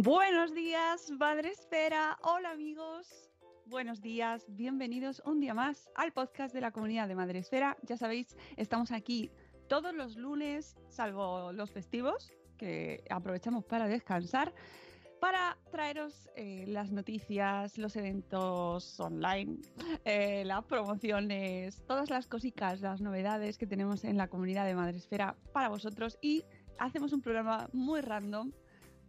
[0.00, 2.16] Buenos días, Madre Esfera.
[2.22, 3.28] Hola amigos.
[3.66, 7.76] Buenos días, bienvenidos un día más al podcast de la comunidad de Madre Esfera.
[7.82, 9.32] Ya sabéis, estamos aquí
[9.68, 14.54] todos los lunes, salvo los festivos, que aprovechamos para descansar,
[15.20, 19.56] para traeros eh, las noticias, los eventos online,
[20.04, 24.98] eh, las promociones, todas las cositas, las novedades que tenemos en la comunidad de Madre
[24.98, 26.44] Esfera para vosotros y
[26.78, 28.52] hacemos un programa muy random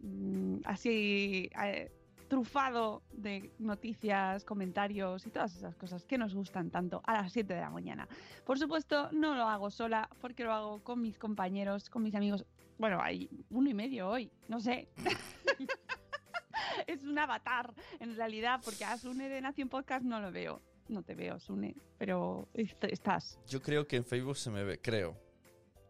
[0.02, 1.92] mm, así eh,
[2.28, 7.54] trufado de noticias, comentarios y todas esas cosas que nos gustan tanto a las 7
[7.54, 8.08] de la mañana.
[8.46, 12.46] Por supuesto, no lo hago sola porque lo hago con mis compañeros, con mis amigos.
[12.78, 14.88] Bueno, hay uno y medio hoy, no sé.
[16.88, 20.62] es un avatar en realidad porque a Sune de Nación Podcast no lo veo.
[20.88, 23.40] No te veo, Sune, pero est- estás.
[23.48, 25.16] Yo creo que en Facebook se me ve, creo.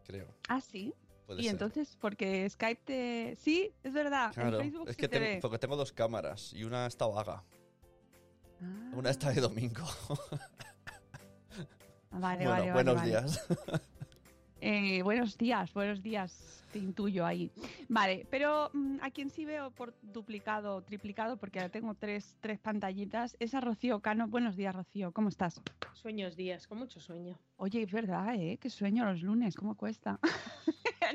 [0.04, 0.26] Creo.
[0.48, 0.92] Ah, sí.
[1.30, 1.52] Puede Y ser.
[1.52, 3.36] entonces, porque Skype te...
[3.36, 4.32] Sí, es verdad.
[4.34, 5.38] Claro, en Facebook es que te tengo, ve.
[5.40, 7.44] porque tengo dos cámaras y una está vaga.
[8.60, 9.84] Ah, Una está de domingo.
[12.10, 13.08] Vale, bueno, vale, vale, buenos vale.
[13.08, 13.46] días.
[14.62, 17.50] Eh, buenos días, buenos días, te intuyo ahí.
[17.88, 22.36] Vale, pero mm, a quien sí veo por duplicado o triplicado, porque ahora tengo tres,
[22.40, 24.28] tres pantallitas, es a Rocío Cano.
[24.28, 25.62] Buenos días, Rocío, ¿cómo estás?
[25.94, 27.38] Sueños días, con mucho sueño.
[27.56, 28.58] Oye, es verdad, ¿eh?
[28.58, 30.18] Que sueño los lunes, ¿cómo cuesta?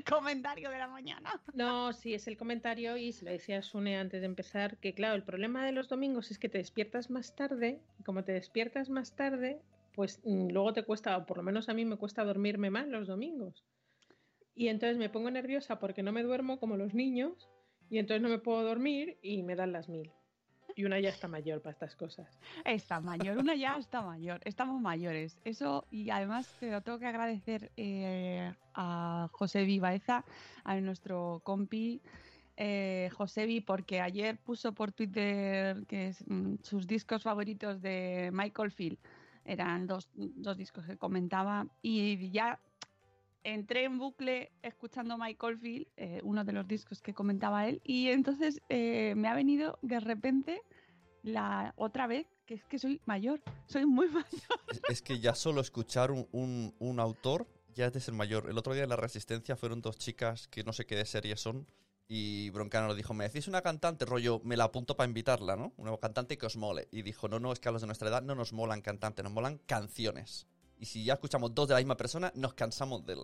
[0.08, 1.42] Comentario de la mañana.
[1.54, 5.16] No, sí, es el comentario y se lo decía Sune antes de empezar, que claro,
[5.16, 8.90] el problema de los domingos es que te despiertas más tarde y como te despiertas
[8.90, 9.62] más tarde,
[9.96, 12.88] pues mm, luego te cuesta, o por lo menos a mí me cuesta dormirme más
[12.88, 13.66] los domingos.
[14.54, 17.50] Y entonces me pongo nerviosa porque no me duermo como los niños
[17.90, 20.12] y entonces no me puedo dormir y me dan las mil.
[20.76, 22.28] Y una ya está mayor para estas cosas.
[22.66, 25.38] Está mayor, una ya está mayor, estamos mayores.
[25.46, 30.26] Eso, y además te lo tengo que agradecer eh, a José Vivaeza,
[30.66, 32.02] a nuestro compi
[32.58, 38.72] eh, Josebi, porque ayer puso por Twitter que es, mm, sus discos favoritos de Michael
[38.72, 38.98] Field.
[39.44, 42.60] Eran dos, dos discos que comentaba y ya
[43.46, 48.10] entré en bucle escuchando Michael Field, eh, uno de los discos que comentaba él, y
[48.10, 50.62] entonces eh, me ha venido de repente
[51.24, 54.60] la otra vez que es que soy mayor, soy muy mayor.
[54.90, 58.50] es, que ya solo escuchar un, un- un autor ya es de ser mayor.
[58.50, 61.36] El otro día en La Resistencia fueron dos chicas que no sé qué de serie
[61.38, 61.68] son.
[62.08, 64.06] Y Broncano le dijo, ¿me decís una cantante?
[64.06, 65.74] Rollo, me la apunto para invitarla, ¿no?
[65.78, 66.88] Una cantante que os mole.
[66.92, 69.24] Y dijo, no, no, es que a los de nuestra edad no nos molan cantantes,
[69.24, 70.48] nos molan canciones.
[70.78, 73.24] Y si ya escuchamos dos de la misma persona, nos cansamos de él.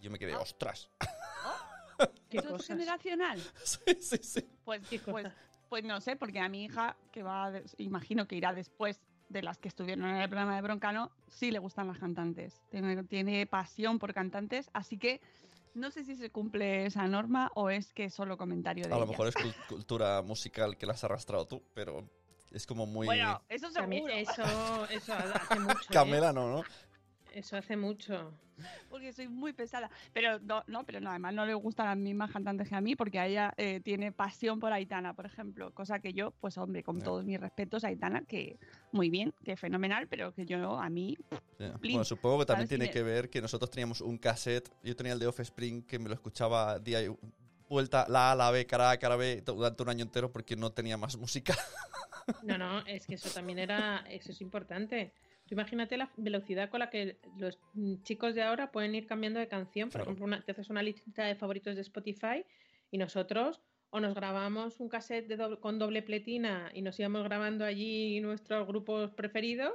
[0.00, 0.88] Y yo me quedé, ostras.
[2.28, 3.40] ¿Qué ¿Eso es generacional?
[3.64, 4.40] sí, sí, sí.
[4.64, 5.26] Pues, ¿Qué pues,
[5.68, 9.58] pues no sé, porque a mi hija, que va, imagino que irá después de las
[9.58, 12.62] que estuvieron en el programa de Broncano, sí le gustan las cantantes.
[12.70, 15.20] Tiene, tiene pasión por cantantes, así que
[15.74, 18.96] no sé si se cumple esa norma o es que es solo comentario de A
[18.98, 19.10] lo ella.
[19.12, 22.08] mejor es cul- cultura musical que la has arrastrado tú, pero
[22.54, 23.06] Es como muy...
[23.06, 24.12] Bueno, eso seguro.
[24.12, 25.78] eso, eso hace mucho.
[25.78, 25.92] ¿eh?
[25.92, 26.64] Camela no, ¿no?
[27.32, 28.32] Eso hace mucho.
[28.88, 29.90] porque soy muy pesada.
[30.12, 32.94] Pero no, no, pero no, además no le gustan las mismas cantantes que a mí,
[32.94, 35.72] porque a ella eh, tiene pasión por Aitana, por ejemplo.
[35.74, 38.56] Cosa que yo, pues hombre, con todos mis respetos, Aitana, que
[38.92, 41.18] muy bien, que fenomenal, pero que yo a mí.
[41.80, 41.94] Plin.
[41.94, 44.70] Bueno, supongo que también tiene que ver que nosotros teníamos un cassette.
[44.84, 47.10] Yo tenía el de Offspring que me lo escuchaba día y
[47.68, 50.70] vuelta, la A, la B, cara A, cara B, durante un año entero porque no
[50.70, 51.56] tenía más música.
[52.42, 55.12] No, no, es que eso también era, eso es importante.
[55.46, 57.58] Tú imagínate la velocidad con la que los
[58.02, 59.88] chicos de ahora pueden ir cambiando de canción.
[59.90, 60.04] Por Claro.
[60.10, 62.44] ejemplo, una- te haces una lista de favoritos de Spotify
[62.90, 63.60] y nosotros
[63.90, 68.20] o nos grabamos un cassette de doble- con doble pletina y nos íbamos grabando allí
[68.20, 69.72] nuestros grupos preferidos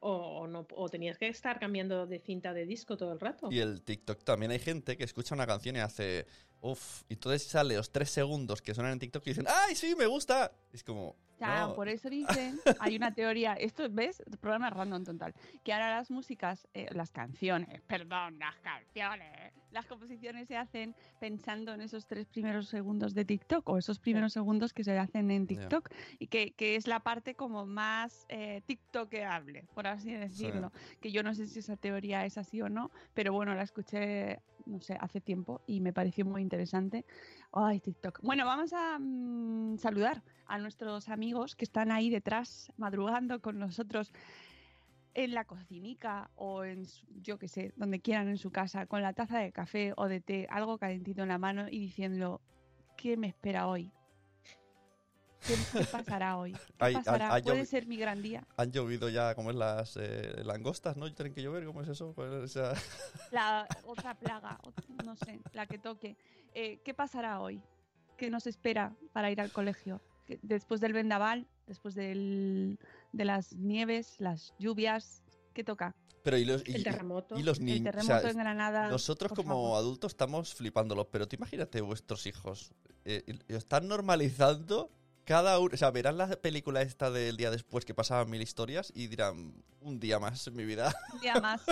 [0.00, 3.48] o, o no, o tenías que estar cambiando de cinta de disco todo el rato.
[3.50, 6.26] Y el TikTok también hay gente que escucha una canción y hace
[6.60, 9.94] uff, y entonces sale los tres segundos que suenan en TikTok y dicen ¡Ay, sí,
[9.96, 10.52] me gusta!
[10.72, 11.16] Es como.
[11.38, 11.74] Ya, no.
[11.74, 14.22] por eso dicen, hay una teoría, esto, ¿ves?
[14.40, 20.48] Programa random total, que ahora las músicas, eh, las canciones, perdón, las canciones, las composiciones
[20.48, 24.84] se hacen pensando en esos tres primeros segundos de TikTok o esos primeros segundos que
[24.84, 25.48] se hacen en.
[25.48, 30.72] TikTok y que, que es la parte como más eh, TikTokeable, por así decirlo.
[31.00, 34.40] Que yo no sé si esa teoría es así o no, pero bueno, la escuché,
[34.66, 37.04] no sé, hace tiempo y me pareció muy interesante.
[37.52, 38.20] Ay, TikTok.
[38.22, 44.12] Bueno, vamos a mm, saludar a nuestros amigos que están ahí detrás, madrugando con nosotros
[45.14, 49.02] en la cocinica o en, su- yo que sé, donde quieran en su casa, con
[49.02, 52.40] la taza de café o de té, algo calentito en la mano y diciendo,
[52.96, 53.90] ¿qué me espera hoy?
[55.46, 56.52] ¿Qué, qué pasará hoy?
[56.52, 57.32] ¿Qué Hay- pasará?
[57.34, 58.46] hay ¿Puede ser mi gran día?
[58.56, 61.12] Han llovido ya, como es las eh, langostas, ¿no?
[61.14, 62.12] Tienen que llover, ¿cómo es eso?
[62.14, 62.74] ¿Cuál es esa-
[63.30, 66.16] La otra plaga, ot- no sé, la que toque.
[66.54, 67.62] Eh, ¿Qué pasará hoy?
[68.16, 70.02] ¿Qué nos espera para ir al colegio?
[70.42, 72.78] Después del vendaval, después del,
[73.12, 75.22] de las nieves, las lluvias,
[75.54, 75.94] ¿qué toca?
[76.22, 77.38] Pero y los, y- el terremoto.
[77.38, 77.80] y los El niños.
[77.80, 78.88] o terremoto sea, en Granada.
[78.88, 79.78] Nosotros como favor.
[79.78, 82.72] adultos estamos flipándolo, pero tú imagínate vuestros hijos.
[83.04, 84.90] eh, están normalizando
[85.24, 85.70] cada uno.
[85.72, 89.54] O sea, verán la película esta del día después que pasaban mil historias y dirán,
[89.80, 90.94] un día más en mi vida.
[91.14, 91.62] Un día más.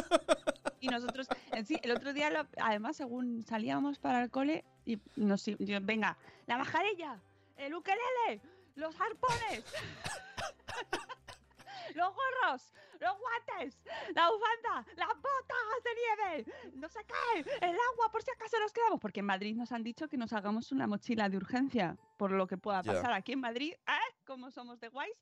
[0.80, 4.98] Y nosotros, en sí, el otro día, lo- además, según salíamos para el cole, y
[5.16, 6.16] nos, yo, venga,
[6.46, 7.20] la mascarilla,
[7.56, 8.40] el ukelele,
[8.76, 9.64] los arpones,
[11.96, 13.78] los gorros, los guantes,
[14.14, 18.72] la bufanda, las botas de nieve, no sé qué, el agua por si acaso nos
[18.72, 22.31] quedamos, porque en Madrid nos han dicho que nos hagamos una mochila de urgencia por
[22.32, 24.14] lo que pueda pasar aquí en Madrid, ¿eh?
[24.26, 25.16] Como somos de guays.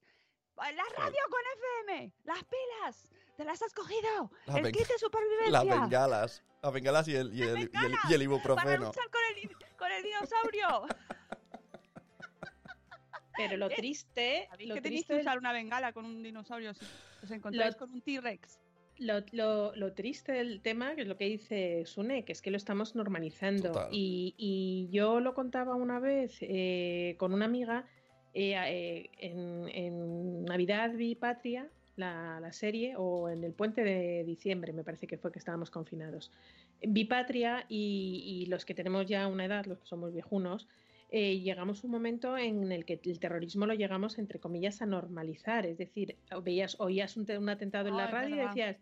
[0.57, 1.41] La radio con
[1.89, 4.31] FM, las pilas, ¿te las has cogido?
[4.47, 5.51] La el kit de supervivencia.
[5.51, 6.45] Las bengalas.
[6.63, 8.87] Las bengalas y el, y el, y el- y el bengalas, Para ibuprofeno.
[8.87, 10.87] luchar con el, con el dinosaurio.
[13.37, 16.23] Pero lo triste, ¿Sabéis lo que tenéis triste que del- usar una bengala con un
[16.23, 16.85] dinosaurio si
[17.23, 18.61] os encontráis Lo- con un T-Rex?
[18.99, 22.51] Lo, lo- lo triste del tema, que es lo que dice Sune, que es que
[22.53, 23.89] lo estamos normalizando.
[23.91, 27.87] Y, y yo lo contaba una vez eh, con una amiga
[28.35, 34.23] eh, eh, en, en Navidad vi Patria, la, la serie, o en el puente de
[34.25, 36.31] diciembre, me parece que fue que estábamos confinados.
[36.81, 40.69] Vi Patria y, y los que tenemos ya una edad, los que somos viejunos,
[41.17, 44.87] eh, llegamos a un momento en el que el terrorismo lo llegamos, entre comillas, a
[44.87, 45.65] normalizar.
[45.65, 48.49] Es decir, veías, oías un, un atentado en Ah, la es radio y verdad.
[48.49, 48.77] decías,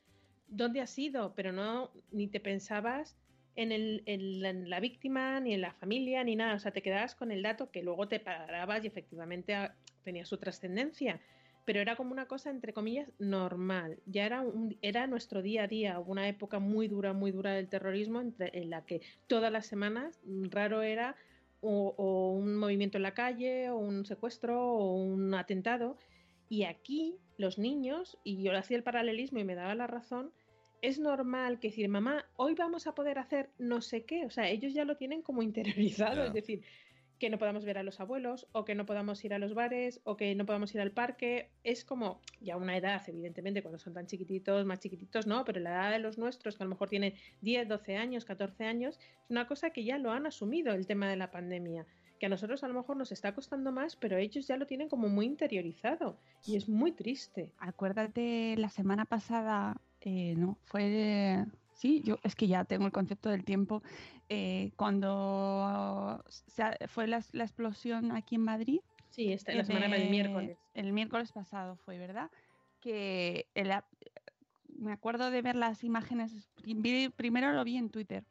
[0.48, 1.34] ¿dónde has ido?
[1.36, 3.18] Pero no, ni te pensabas
[3.54, 6.54] en, el, en la, en la víctima, ni en la familia, ni nada.
[6.54, 10.24] O sea, te quedabas con el dato que luego te parabas y efectivamente ah, tenía
[10.24, 11.20] su trascendencia.
[11.66, 13.98] Pero era como una cosa, entre comillas, normal.
[14.06, 15.98] Ya era, un, era nuestro día a día.
[16.00, 20.18] Una época muy dura, muy dura del terrorismo entre- en la que todas las semanas
[20.50, 21.14] raro era
[21.62, 25.96] o, o un movimiento en la calle, o un secuestro, o un atentado.
[26.48, 30.32] Y aquí los niños, y yo hacía el paralelismo y me daba la razón,
[30.82, 34.26] es normal que decir, mamá, hoy vamos a poder hacer no sé qué.
[34.26, 36.24] O sea, ellos ya lo tienen como interiorizado.
[36.24, 36.62] Es decir,
[37.22, 40.00] que no podamos ver a los abuelos, o que no podamos ir a los bares,
[40.02, 41.50] o que no podamos ir al parque.
[41.62, 45.70] Es como, ya una edad, evidentemente, cuando son tan chiquititos, más chiquititos, no, pero la
[45.70, 49.30] edad de los nuestros, que a lo mejor tienen 10, 12 años, 14 años, es
[49.30, 51.86] una cosa que ya lo han asumido el tema de la pandemia.
[52.18, 54.88] Que a nosotros a lo mejor nos está costando más, pero ellos ya lo tienen
[54.88, 56.18] como muy interiorizado.
[56.44, 57.52] Y es muy triste.
[57.58, 61.44] Acuérdate, la semana pasada, eh, no, fue...
[61.82, 63.82] Sí, yo es que ya tengo el concepto del tiempo.
[64.28, 68.78] eh, cuando se fue la, la explosión aquí en Madrid,
[69.10, 70.58] Sí, esta, la semana del Eh, miércoles.
[70.74, 72.30] El miércoles pasado fue, ¿verdad?
[72.80, 73.72] Que el
[74.78, 76.32] me acuerdo de ver las imágenes.
[77.16, 78.24] primero lo vi en Twitter.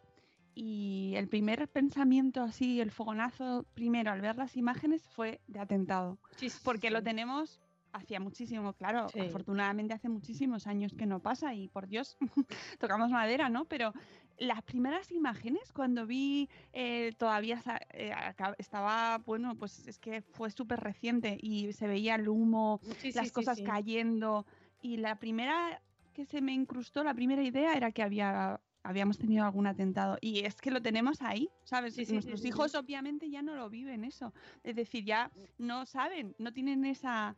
[0.56, 6.18] Y el primer pensamiento así, el fogonazo primero al ver las imágenes fue de atentado.
[6.38, 6.94] Sí, sí, Porque sí.
[6.94, 7.60] lo tenemos
[7.94, 9.20] hacía muchísimo, claro, Sí.
[9.20, 12.18] afortunadamente hace muchísimos años que no pasa y por Dios,
[12.80, 13.66] tocamos madera, ¿no?
[13.66, 13.94] Pero
[14.38, 17.62] las primeras imágenes cuando vi eh, todavía
[17.94, 18.14] eh,
[18.58, 23.12] estaba, bueno, pues es que fue súper reciente y se veía el humo, Sí, sí,
[23.14, 24.46] las sí, cosas cayendo
[24.80, 25.82] y la primera
[26.14, 30.40] que se me incrustó, la primera idea era que había habíamos tenido algún atentado y
[30.44, 31.96] es que lo tenemos ahí, ¿sabes?
[31.96, 34.34] Sí, sí, Nuestros sí, hijos obviamente ya no lo viven eso,
[34.64, 37.38] es decir, ya no saben, no tienen esa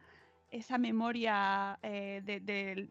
[0.54, 2.88] esa memoria eh, de, de-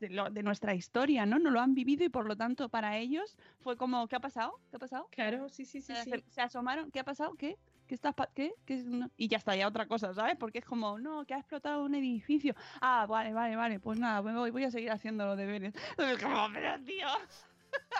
[0.00, 1.38] de- lo- de nuestra historia, ¿no?
[1.40, 4.60] No lo han vivido y por lo tanto para ellos fue como, ¿qué ha pasado?
[4.70, 5.08] ¿Qué ha pasado?
[5.10, 6.24] Claro, sí, sí, sí, se, sí.
[6.28, 7.34] se asomaron, ¿qué ha pasado?
[7.34, 7.56] ¿Qué?
[7.88, 8.52] ¿Qué estás pa- ¿Qué?
[8.64, 9.10] ¿Qué es- no?
[9.16, 10.36] Y ya está, ya otra cosa, ¿sabes?
[10.36, 12.54] Porque es como, no, que ha explotado un edificio.
[12.80, 15.74] Ah, vale, vale, vale, pues nada, me voy, voy a seguir haciendo los deberes.
[15.98, 17.08] Es como, pero tío,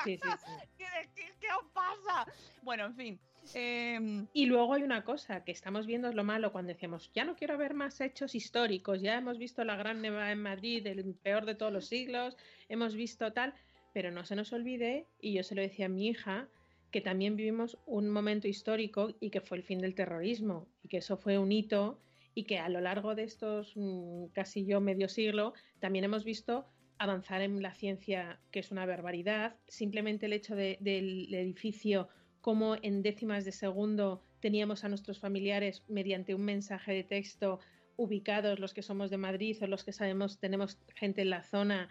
[0.04, 0.52] Sí, sí, sí.
[0.78, 2.30] ¿qué, qué- qué os pasa?
[2.62, 3.20] Bueno, en fin.
[3.54, 7.24] Em, Y luego hay una cosa que estamos viendo es lo malo cuando decíamos, ya
[7.24, 11.14] no quiero ver más hechos históricos, ya hemos visto la gran nevada en Madrid, el
[11.14, 12.36] peor de todos los siglos,
[12.68, 13.54] hemos visto tal,
[13.92, 16.48] pero no se nos olvide, y yo se lo decía a mi hija,
[16.90, 20.98] que también vivimos un momento histórico y que fue el fin del terrorismo, y que
[20.98, 21.98] eso fue un hito,
[22.34, 26.66] y que a lo largo de estos mm, casi yo medio siglo también hemos visto
[26.98, 32.08] avanzar en la ciencia, que es una barbaridad, simplemente el hecho de- del edificio
[32.46, 37.58] cómo en décimas de segundo teníamos a nuestros familiares mediante un mensaje de texto
[37.96, 41.88] ubicados los que somos de Madrid o los que sabemos tenemos gente en la zona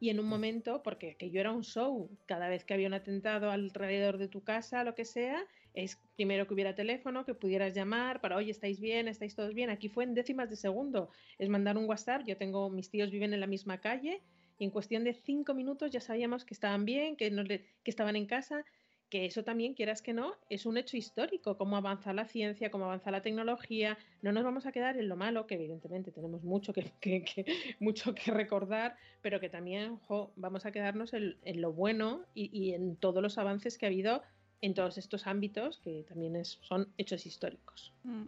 [0.00, 2.94] y en un momento, porque que yo era un show, cada vez que había un
[2.94, 7.74] atentado alrededor de tu casa, lo que sea, es primero que hubiera teléfono, que pudieras
[7.74, 9.08] llamar para, oye, ¿estáis bien?
[9.08, 9.68] ¿Estáis todos bien?
[9.68, 13.34] Aquí fue en décimas de segundo, es mandar un WhatsApp, yo tengo, mis tíos viven
[13.34, 14.22] en la misma calle
[14.58, 17.90] y en cuestión de cinco minutos ya sabíamos que estaban bien, que, no le- que
[17.90, 18.64] estaban en casa
[19.10, 22.84] que eso también, quieras que no, es un hecho histórico, cómo avanza la ciencia, cómo
[22.84, 23.96] avanza la tecnología.
[24.22, 27.46] No nos vamos a quedar en lo malo, que evidentemente tenemos mucho que, que- que-
[27.80, 29.98] mucho que recordar, pero que también
[30.36, 34.22] vamos a quedarnos en, lo bueno y, y en todos los avances que ha habido
[34.60, 37.92] en todos estos ámbitos, que también es- son hechos históricos.
[38.04, 38.24] Mm.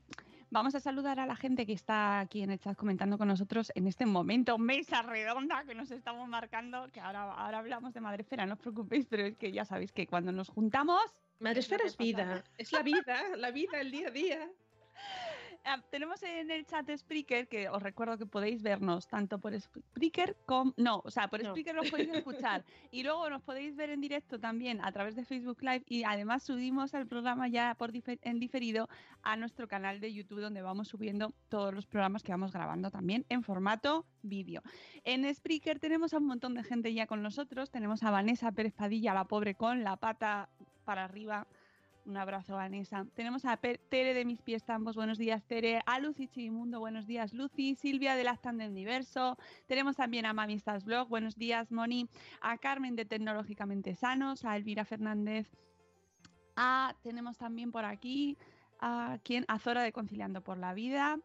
[0.53, 3.71] Vamos a saludar a la gente que está aquí en el chat comentando con nosotros
[3.77, 8.47] en este momento, mesa redonda que nos estamos marcando, que ahora, ahora hablamos de Madrefera,
[8.47, 11.01] no os preocupéis, pero es que ya sabéis que cuando nos juntamos...
[11.39, 14.51] Madresfera es vida, es la vida, la vida, el día a día.
[15.65, 20.37] Ah, tenemos en el chat Spreaker, que os recuerdo que podéis vernos tanto por Spreaker
[20.47, 20.73] como...
[20.77, 21.51] No, o sea, por No.
[21.51, 25.25] Spreaker nos podéis escuchar y luego nos podéis ver en directo también a través de
[25.25, 28.89] Facebook Live y además subimos el programa ya por en diferido
[29.23, 33.27] a nuestro canal de YouTube donde vamos subiendo todos los programas que vamos grabando también
[33.29, 34.63] en formato vídeo.
[35.05, 38.73] En Spreaker tenemos a un montón de gente ya con nosotros, tenemos a Vanessa Pérez
[38.73, 40.49] Padilla, la pobre con la pata
[40.85, 41.47] para arriba
[42.07, 43.07] un abrazo, Vanessa.
[43.15, 45.81] Tenemos a Tere de Mis Pies Tambos, buenos días, Tere.
[45.87, 47.75] A Lucy Chimundo, buenos días, Lucy.
[47.75, 49.37] Silvia de Las del Universo.
[49.67, 52.09] Tenemos también a Mami Stars Blog, buenos días, Moni.
[52.41, 55.49] A Carmen de Tecnológicamente Sanos, a Elvira Fernández.
[56.57, 58.37] A, tenemos también por aquí
[58.81, 59.45] a, ¿quién?
[59.49, 61.19] a Zora de Conciliando por la Vida.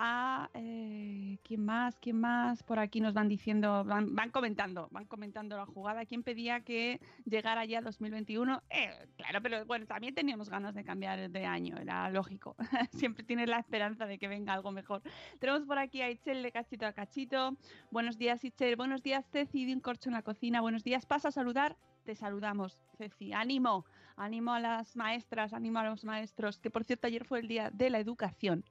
[0.00, 1.98] A, eh, ¿quién más?
[1.98, 2.62] ¿Quién más?
[2.62, 6.06] Por aquí nos van diciendo, van, comentando, van comentando la jugada.
[6.06, 8.62] ¿Quién pedía que llegara ya 2021?
[8.70, 12.54] Eh, claro, pero bueno, también teníamos ganas de cambiar de año, era lógico.
[12.92, 15.02] Siempre tienes la esperanza de que venga algo mejor.
[15.40, 17.56] Tenemos por aquí a Itzel de Cachito a Cachito.
[17.90, 18.76] Buenos días, Itzel.
[18.76, 20.60] Buenos días, Ceci de Un Corcho en la Cocina.
[20.60, 21.06] Buenos días.
[21.06, 21.76] Pasa a saludar.
[22.04, 23.32] Te saludamos, Ceci.
[23.32, 23.84] Ánimo,
[24.16, 26.60] ánimo a las maestras, ánimo a los maestros.
[26.60, 28.64] Que por cierto, ayer fue el día de la educación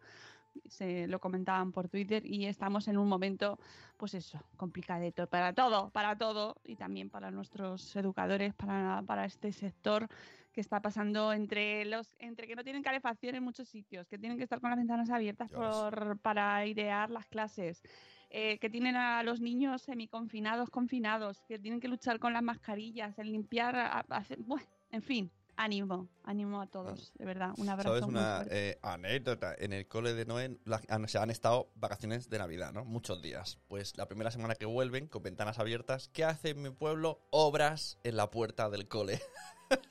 [0.66, 3.60] se lo comentaban por Twitter y estamos en un momento,
[3.98, 9.52] pues eso, complicadito para todo, para todo y también para nuestros educadores, para, para este
[9.52, 10.08] sector
[10.54, 14.38] que está pasando entre los entre que no tienen calefacción en muchos sitios, que tienen
[14.38, 17.84] que estar con las ventanas abiertas por, para airear las clases,
[18.32, 23.20] eh, que tienen a los niños semiconfinados, confinados, que tienen que luchar con las mascarillas,
[23.20, 23.76] el limpiar,
[24.10, 27.90] hacer- bueno, en fin, ánimo, ánimo a todos, de verdad, un abrazo.
[27.90, 29.54] ¿Sabes muy una eh, anécdota?
[29.58, 32.86] En el cole de Noé la- han, se han estado vacaciones de Navidad, ¿no?
[32.86, 33.60] Muchos días.
[33.68, 37.20] Pues la primera semana que vuelven, con ventanas abiertas, ¿qué hace en mi pueblo?
[37.32, 39.20] Obras en la puerta del cole.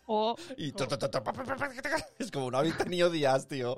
[0.07, 1.97] O Y to, to, to, to, pa, pa, pa, pa, pa, pa.
[2.19, 3.77] es como no habéis tenido días, tío.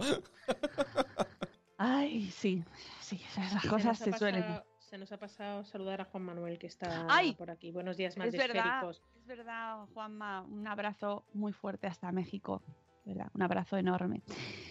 [1.76, 2.64] Ay, sí,
[3.00, 4.44] sí, esas cosas se suelen.
[4.88, 7.34] Se nos ha pasado saludar a Juan Manuel, que está ¡Ay!
[7.34, 7.70] por aquí.
[7.70, 9.02] Buenos días, más Es verdad, esféricos.
[9.16, 12.62] es verdad, Juanma, un abrazo muy fuerte hasta México,
[13.04, 13.28] ¿verdad?
[13.34, 14.22] Un abrazo enorme.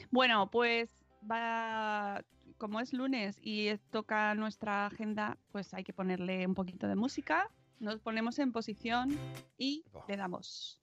[0.10, 2.24] Bueno, pues va,
[2.58, 7.52] como es lunes y toca nuestra agenda, pues hay que ponerle un poquito de música.
[7.80, 9.16] Nos ponemos en posición
[9.60, 10.82] y le damos.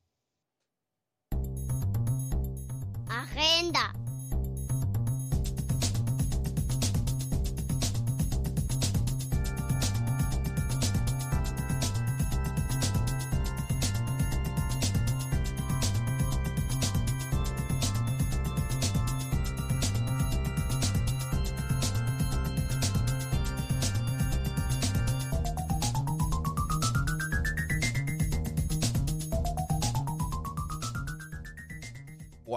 [3.08, 3.92] Agenda.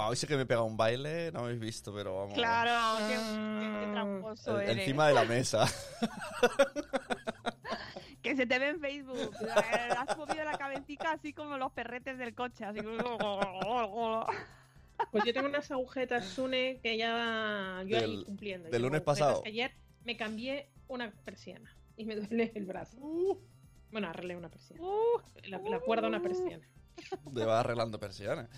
[0.07, 2.33] Wow, ese que me pega un baile, no habéis visto, pero vamos.
[2.33, 4.77] Claro, qué, qué- qué tramposo eres.
[4.79, 5.65] encima de la mesa.
[8.21, 9.31] Que se te ve en Facebook.
[9.97, 12.65] Has movido la cabecita así como los perretes del coche.
[12.65, 14.25] Así como...
[15.11, 18.69] Pues yo tengo unas agujetas Sune que ya yo ahí Del- cumpliendo.
[18.69, 19.43] del Yo lunes pasado.
[19.45, 19.71] Ayer
[20.03, 22.97] me cambié una persiana y me duele el brazo.
[23.91, 24.81] Bueno, arreglé una persiana.
[24.83, 26.67] Uh, La, la cuerda una persiana.
[27.33, 28.49] Te va arreglando persianas.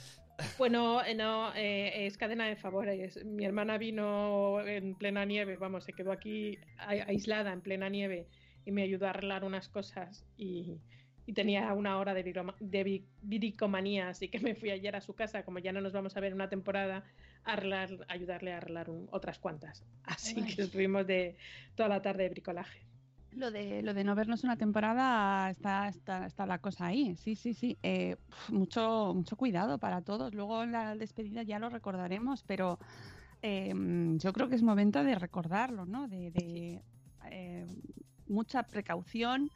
[0.57, 3.23] Bueno, eh, no, eh, es cadena de favores.
[3.25, 8.27] Mi hermana vino en plena nieve, vamos, se quedó aquí a- aislada en plena nieve
[8.65, 10.77] y me ayudó a arreglar unas cosas y,
[11.25, 15.13] y tenía una hora de, viroma- de viricomanía, así que me fui ayer a su
[15.15, 17.03] casa, como ya no nos vamos a ver una temporada,
[17.43, 19.83] a arreglar, ayudarle a arreglar un- otras cuantas.
[20.03, 20.55] Así Ay.
[20.55, 21.35] que estuvimos de
[21.75, 22.81] toda la tarde de bricolaje.
[23.31, 27.15] Lo de, lo de no vernos una temporada está, está, está la cosa ahí.
[27.15, 27.77] Sí, sí, sí.
[27.83, 28.17] Eh,
[28.49, 30.33] mucho, mucho cuidado para todos.
[30.33, 32.79] Luego en la despedida ya lo recordaremos, pero
[33.41, 33.73] eh,
[34.17, 36.07] yo creo que es momento de recordarlo, ¿no?
[36.07, 36.83] De, de,
[37.29, 37.67] eh,
[38.27, 39.51] mucha precaución.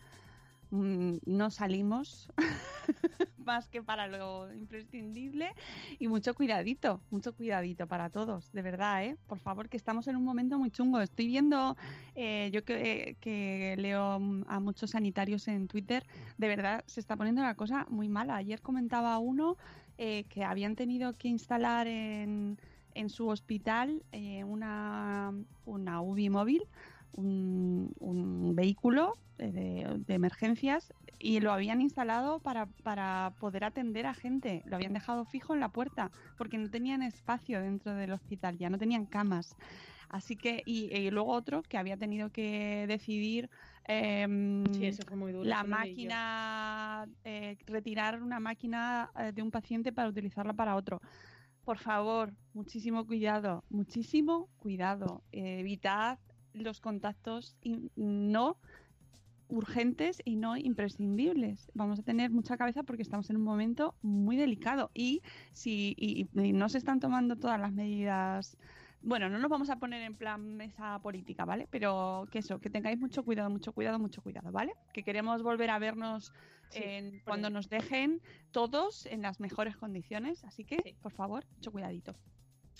[0.74, 2.32] Mm, No salimos
[3.38, 5.54] más que para lo imprescindible
[6.00, 9.18] y mucho cuidadito, mucho cuidadito para todos, de verdad, ¿eh?
[9.28, 11.00] Por favor, que estamos en un momento muy chungo.
[11.00, 11.78] Estoy viendo
[12.16, 16.08] eh, yo que, que leo mm, a muchos sanitarios en Twitter,
[16.40, 18.36] de verdad se está poniendo la cosa muy mala.
[18.38, 19.58] Ayer comentaba uno
[20.00, 22.58] eh, que habían tenido que instalar en,
[22.96, 25.34] en su hospital eh, una,
[25.66, 26.64] una UBI móvil,
[27.14, 34.06] un, un vehículo eh, de, de emergencias y lo habían instalado para, para poder atender
[34.06, 34.62] a gente.
[34.66, 38.70] Lo habían dejado fijo en la puerta porque no tenían espacio dentro del hospital, ya
[38.70, 39.56] no tenían camas.
[40.10, 43.50] Así que, y, y luego otro que había tenido que decidir
[43.88, 45.50] em, Sí, eso fue muy duro.
[45.50, 51.00] la máquina, eh, retirar una máquina eh, de un paciente para utilizarla para otro.
[51.64, 55.24] Por favor, muchísimo cuidado, muchísimo cuidado.
[55.32, 56.20] Eh, evitad
[56.54, 57.56] los contactos
[57.96, 58.58] no
[59.50, 61.70] urgentes y no imprescindibles.
[61.74, 66.28] Vamos a tener mucha cabeza porque estamos en un momento muy delicado y si y-
[66.42, 68.58] y no se están tomando todas las medidas
[69.06, 71.68] bueno, no nos vamos a poner en plan mesa política, ¿vale?
[71.70, 74.72] Pero que eso, que tengáis mucho cuidado, mucho cuidado, mucho cuidado, ¿vale?
[74.94, 76.32] Que queremos volver a vernos
[76.70, 80.96] Sí, en- cuando nos dejen todos en las mejores condiciones, así que, Sí.
[81.02, 82.16] por favor, mucho cuidadito.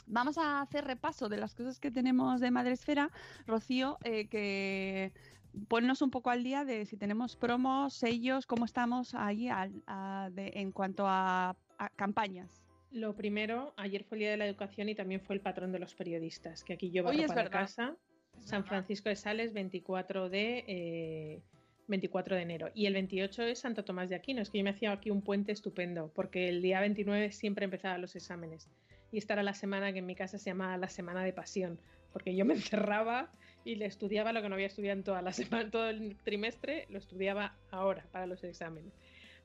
[0.06, 3.10] Vamos a hacer repaso de las cosas que tenemos de Madresfera.
[3.48, 5.12] Rocío, eh, que
[5.68, 10.52] ponnos un poco al día de si tenemos promos, sellos, cómo estamos ahí a- de-
[10.56, 12.64] en cuanto a, a campañas.
[12.92, 15.80] Lo primero, ayer fue el Día de la Educación y también fue el patrón de
[15.80, 17.60] los periodistas, que aquí yo barro es para verdad.
[17.62, 17.96] casa.
[18.40, 21.42] San Francisco de Sales, 24 de, eh,
[21.88, 22.70] 24 de enero.
[22.74, 24.42] Y el 28 es Santo Tomás de Aquino.
[24.42, 28.02] Es que yo me hacía aquí un puente estupendo, porque el día 29 siempre empezaban
[28.02, 28.70] los exámenes.
[29.14, 31.80] Y esta era la semana que en mi casa se llamaba la Semana de Pasión,
[32.12, 33.32] porque yo me encerraba
[33.64, 36.88] y le estudiaba lo que no había estudiado en toda la semana, todo el trimestre,
[36.90, 38.92] lo estudiaba ahora para los exámenes.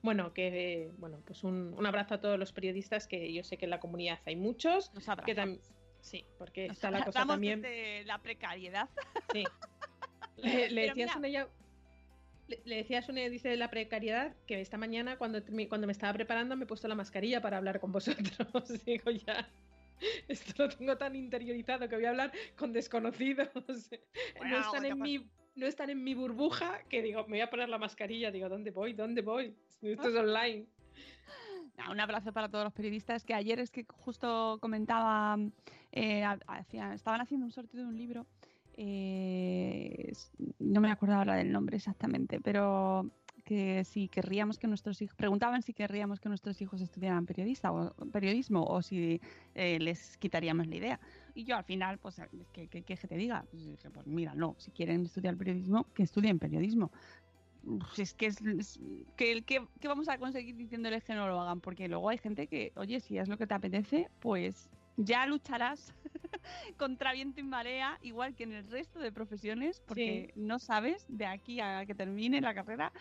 [0.01, 3.57] Bueno, que eh, bueno, pues un, un abrazo a todos los periodistas, que yo sé
[3.57, 4.91] que en la comunidad hay muchos.
[4.95, 5.61] Nos Que también
[6.01, 7.63] sí, porque Nos está la cosa también.
[8.07, 8.89] la precariedad.
[9.31, 9.43] Sí.
[10.37, 11.49] Le, le Pero decía a mira.
[12.49, 15.93] Le, le decía a Sune, dice de la precariedad, que esta mañana cuando, cuando me
[15.93, 18.27] estaba preparando me he puesto la mascarilla para hablar con vosotros.
[18.85, 19.47] Digo, ya,
[20.27, 23.49] esto lo tengo tan interiorizado que voy a hablar con desconocidos.
[23.53, 23.63] Bueno,
[24.49, 27.69] no, están en mi, no están en mi burbuja que digo, me voy a poner
[27.69, 28.31] la mascarilla.
[28.31, 28.93] Digo, ¿dónde voy?
[28.93, 29.55] ¿Dónde voy?
[29.81, 30.65] Esto es online.
[31.77, 35.37] Nada, un abrazo para todos los periodistas que ayer es que justo comentaba,
[35.91, 36.25] eh,
[36.93, 38.25] estaban haciendo un sorteo de un libro,
[38.81, 40.13] eh,
[40.59, 43.11] no me acuerdo ahora del nombre exactamente, pero
[43.43, 47.93] que si querríamos que nuestros hijos, preguntaban si querríamos que nuestros hijos estudiaran periodista o
[48.11, 49.19] periodismo o si
[49.53, 50.99] eh, les quitaríamos la idea.
[51.33, 52.21] Y yo al final, pues,
[52.53, 53.45] ¿qué que, que, te diga?
[53.51, 56.91] Pues dije, pues mira, no, si quieren estudiar periodismo, que estudien periodismo.
[57.63, 58.79] Uf, es que es, es-
[59.17, 62.47] que, que, que vamos a conseguir diciéndoles que no lo hagan, porque luego hay gente
[62.47, 65.93] que, oye, si es lo que te apetece, pues ya lucharás
[66.77, 71.25] contra viento y marea, igual que en el resto de profesiones, porque no sabes de
[71.25, 72.91] aquí a que termine la carrera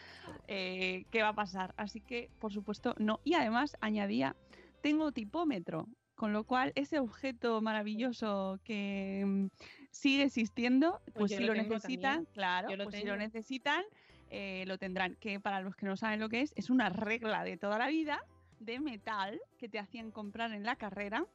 [0.46, 1.74] eh, qué va a pasar.
[1.76, 3.20] Así que, por supuesto, no.
[3.24, 4.36] Y además añadía,
[4.80, 9.46] tengo tipómetro, con lo cual ese objeto maravilloso que mm,
[9.90, 13.84] sigue existiendo, pues yo si lo necesitan, claro, Yo lo pues si lo necesitan,
[14.30, 15.16] eh, lo tendrán.
[15.16, 17.88] Que para los que no saben lo que es, es una regla de toda la
[17.88, 18.20] vida
[18.60, 21.26] de metal que te hacían comprar en la carrera.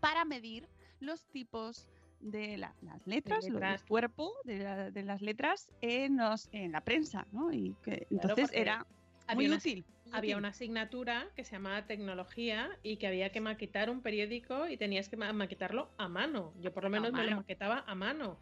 [0.00, 0.68] Para medir
[1.00, 1.86] los tipos
[2.20, 3.82] de la- las letras, letras.
[3.84, 7.52] cuerpo de, la- de las letras en, los, en la prensa, ¿no?
[7.52, 8.86] Y que, entonces era
[9.34, 9.84] muy útil.
[10.12, 10.38] había útil.
[10.38, 15.08] una asignatura que se llamaba tecnología y que había que maquetar un periódico y tenías
[15.08, 16.52] que ma- maquetarlo a mano.
[16.60, 18.38] Yo por lo A menos me lo maquetaba a mano.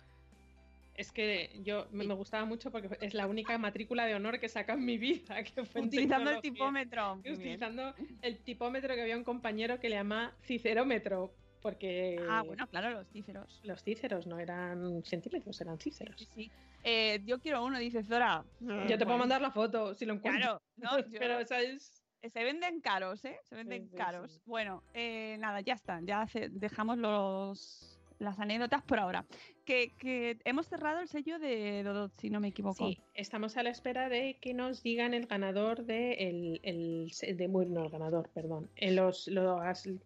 [0.94, 4.48] Es que yo me, me gustaba mucho porque es la única matrícula de honor que
[4.48, 5.36] saca en mi vida.
[5.54, 7.14] Que fue Utilizando el tipómetro.
[7.14, 11.32] Utilizando el tipómetro que había un compañero que le llama cicerómetro.
[11.62, 13.60] Porque Ah, bueno, claro, los cíceros.
[13.64, 16.26] los cíceros no eran centímetros, eran Sí, cíceros.
[16.34, 16.50] sí.
[16.84, 18.42] Eh, yo quiero uno, dice Zora.
[18.60, 20.40] Yo te puedo mandar la foto si lo encuentro.
[20.42, 22.02] Claro, no, yo- Pero esa es.
[22.32, 23.38] se venden caros, ¿eh?
[23.44, 24.32] Se venden sí, caros.
[24.32, 24.40] sí.
[24.46, 26.00] Bueno, eh, nada, ya está.
[26.02, 29.24] Ya dejamos los, las anécdotas por ahora.
[29.64, 32.86] Que, que hemos cerrado el sello de Dodot, si no me equivoco.
[32.86, 37.46] Sí, estamos a la espera de que nos digan el ganador de el, el de
[37.48, 39.60] bueno, no el ganador, perdón, en los, los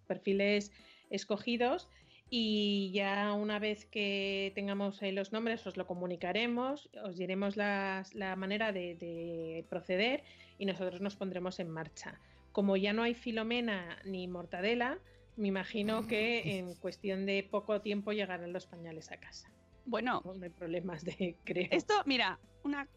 [0.07, 0.73] perfiles
[1.11, 1.89] escogidos
[2.31, 8.15] y ya una vez que tengamos eh, los nombres os lo comunicaremos, os diremos las-
[8.15, 10.25] la manera de, de proceder
[10.59, 12.19] y nosotros nos pondremos en marcha.
[12.53, 14.99] Como ya no hay Filomena ni Mortadela,
[15.37, 19.51] me imagino que en cuestión de poco tiempo llegarán los pañales a casa.
[19.87, 21.69] Bueno, No, hay problemas de creo.
[21.71, 22.89] esto, mira, una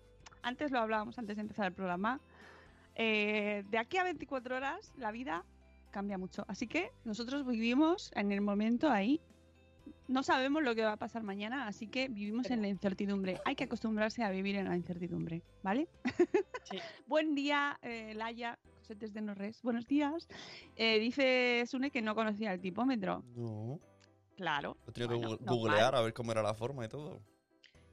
[0.44, 2.22] antes lo hablábamos antes de empezar el programa.
[2.96, 5.44] eh, de aquí a 24 horas la vida
[5.92, 6.46] cambia mucho.
[6.48, 9.20] Así que nosotros vivimos en el momento ahí.
[10.08, 13.40] No sabemos lo que va a pasar mañana, así que vivimos en la incertidumbre.
[13.46, 15.88] Hay que acostumbrarse a vivir en la incertidumbre, ¿vale?
[16.64, 16.78] Sí.
[17.08, 19.62] Buen día, eh, Laia, Cosetes de Norres.
[19.64, 20.30] Buenos días.
[20.78, 23.22] Eh, dice Sune que no conocía el tipómetro.
[23.36, 23.82] No.
[24.38, 24.78] Claro.
[24.88, 25.56] He tenido que Bueno, normal.
[25.58, 27.22] googlear a ver cómo era la forma y todo.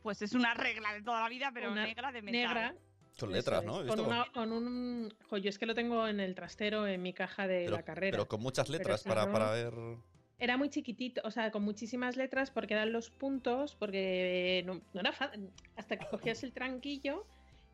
[0.05, 2.41] Pues es una regla de toda la vida, pero Una negra de metal.
[2.55, 2.75] negra
[3.19, 3.85] Con letras, es, ¿no?
[3.89, 5.13] Con, una- con un.
[5.29, 7.83] Jo, yo es que lo tengo en el trastero, en mi caja de pero, la
[7.83, 8.13] carrera.
[8.13, 9.75] pero con muchas letras para, no- para ver.
[10.39, 15.01] Era muy chiquitito, o sea, con muchísimas letras porque eran los puntos, porque no, no
[15.01, 15.51] era fácil.
[15.75, 17.27] Hasta que cogías el tranquillo,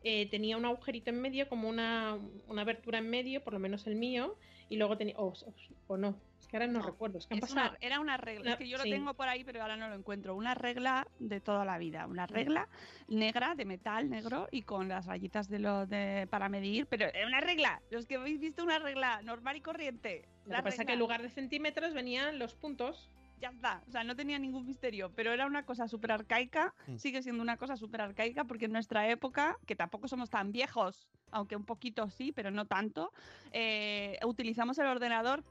[0.03, 3.85] eh, tenía un agujerito en medio, como una, una abertura en medio, por lo menos
[3.87, 4.35] el mío,
[4.69, 5.15] y luego tenía.
[5.17, 5.53] O, o-
[5.87, 7.69] o no, es que ahora no, No, recuerdo, es que han pasado.
[7.69, 9.95] una- era una regla, es que yo lo tengo por ahí, pero ahora no lo
[9.95, 10.35] encuentro.
[10.35, 12.67] Una regla de toda la vida, una regla
[13.07, 17.25] negra de metal negro y con las rayitas de lo de para medir, pero es
[17.27, 17.81] una regla.
[17.91, 20.27] Los que habéis visto una regla normal y corriente.
[20.45, 23.09] Lo que pasa es que en lugar de centímetros venían los puntos.
[23.41, 26.97] Ya está, o sea, no tenía ningún misterio, pero era una cosa súper arcaica, Mm.
[26.97, 31.09] sigue siendo una cosa súper arcaica porque en nuestra época, que tampoco somos tan viejos,
[31.31, 33.11] aunque un poquito sí, pero no tanto,
[33.51, 35.43] eh, utilizamos el ordenador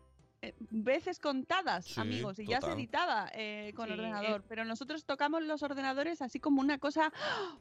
[0.42, 5.05] eh, veces contadas, Sí, amigos, y ya se editaba eh, con Sí, ordenador, pero nosotros
[5.05, 7.12] tocamos los ordenadores así como una cosa,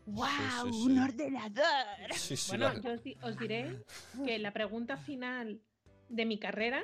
[0.06, 0.28] ¡wow!
[0.28, 0.92] sí, sí.
[0.92, 1.66] ¡Un ordenador!
[2.14, 3.84] Sí, sí, Bueno, la- yo os, di- os diré
[4.24, 5.60] que la pregunta final
[6.08, 6.82] de mi carrera,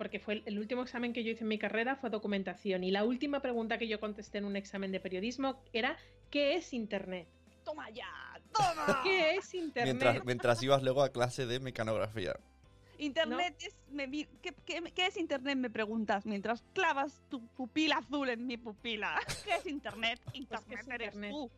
[0.00, 2.84] porque fue el, último examen que yo hice en mi carrera, fue documentación.
[2.84, 5.98] Y la última pregunta que yo contesté en un examen de periodismo era:
[6.30, 7.28] ¿qué es Internet?
[7.66, 8.08] ¡Toma ya!
[8.50, 9.00] ¡Toma!
[9.04, 9.98] ¿Qué es Internet?
[9.98, 12.34] mientras, mientras ibas luego a clase de mecanografía.
[12.96, 13.76] Internet es.
[13.90, 15.58] me ¿qué, qué, qué es Internet?
[15.58, 19.20] Me preguntas mientras clavas tu pupila azul en mi pupila.
[19.44, 20.18] ¿Qué es Internet?
[20.32, 21.30] Internet Pues, ¿qué es eres Internet?
[21.30, 21.50] tú.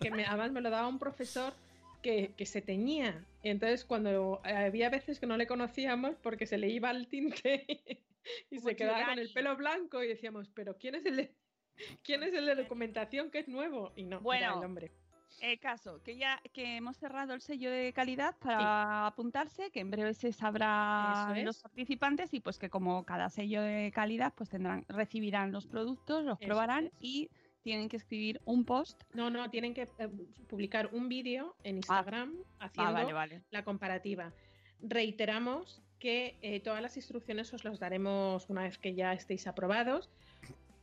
[0.00, 1.54] Que me, además me lo daba un profesor
[2.02, 3.24] que, que se teñía.
[3.42, 7.66] Y entonces, cuando había veces que no le conocíamos porque se le iba el tinte
[8.50, 11.36] y Como se quedaba con el pelo blanco y decíamos, ¿pero quién es el de,
[12.04, 13.92] quién es el de documentación que es nuevo?
[13.96, 14.92] Y no, era Bueno, el hombre.
[15.38, 19.90] El caso, que ya que hemos cerrado el sello de calidad para apuntarse, que en
[19.90, 21.44] breve se es.
[21.44, 26.24] los participantes y pues que como cada sello de calidad pues tendrán recibirán los productos,
[26.24, 26.92] los Eso probarán es.
[27.00, 27.30] y
[27.62, 29.02] tienen que escribir un post.
[29.14, 30.08] No, no, tienen que eh,
[30.48, 33.42] publicar un vídeo en Instagram haciendo Ah, vale, vale.
[33.50, 34.32] la comparativa.
[34.80, 40.10] Reiteramos que eh, todas las instrucciones os las daremos una vez que ya estéis aprobados,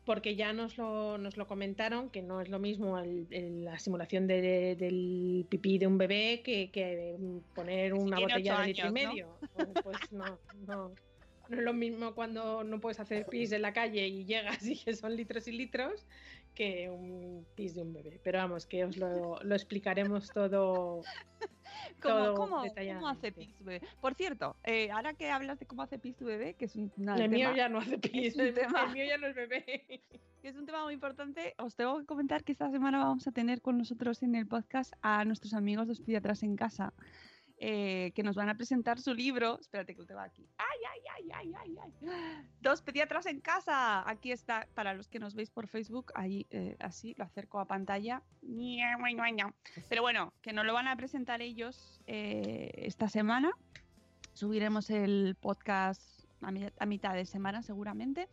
[0.06, 3.78] porque ya nos lo, nos lo comentaron, que no es lo mismo el- el- la
[3.78, 8.68] simulación de- del pipí de un bebé que, que, mm, poner si una botella de
[8.68, 9.38] litro y medio.
[9.54, 10.92] O, Pues no, no.
[11.50, 14.78] No es lo mismo cuando no puedes hacer pis en la calle y llegas y
[14.78, 16.06] que son litros y litros
[16.60, 18.20] que un pis de un bebé.
[18.22, 21.02] Pero vamos, que os lo, lo explicaremos todo.
[22.02, 22.64] ¿Cómo, todo cómo,
[22.96, 23.88] cómo hace pis tu bebé?
[24.02, 26.92] Por cierto, eh, ahora que hablas de cómo hace pis tu bebé, que es un,
[26.98, 28.84] El mío tema- ya no hace pis, el, tema.
[28.88, 30.02] el mío ya no es bebé.
[30.42, 33.32] que es un tema muy importante, os tengo que comentar que esta semana vamos a
[33.32, 36.94] tener con nosotros en el podcast a nuestros amigos dos pediatras en casa,
[37.62, 39.60] eh, que nos van a presentar su libro.
[39.60, 40.48] Espérate que te va aquí.
[40.58, 42.48] ¡Ay, ay, ay, ay, ay, ay!
[42.62, 44.10] Dos pediatras en casa.
[44.10, 47.66] Aquí está, para los que nos veis por Facebook, ahí eh, así lo acerco a
[47.66, 48.24] pantalla.
[49.90, 53.52] Pero bueno, que nos lo van a presentar ellos eh, esta semana.
[54.34, 58.28] Subiremos el podcast a, mi- a mitad de semana seguramente,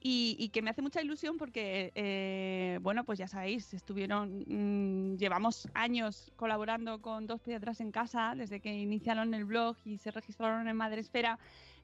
[0.00, 5.68] y, que me hace mucha ilusión porque, eh, bueno, pues ya sabéis, estuvieron, mm, llevamos
[5.74, 10.68] años colaborando con dos pediatras en casa desde que iniciaron el blog y se registraron
[10.68, 11.38] en Madresfera.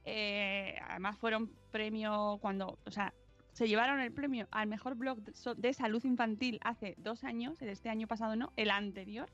[0.04, 3.12] Eh, además fueron premio cuando, o sea,
[3.52, 8.06] se llevaron el premio al mejor blog de, salud infantil hace dos años, este año
[8.06, 9.28] pasado no, el anterior.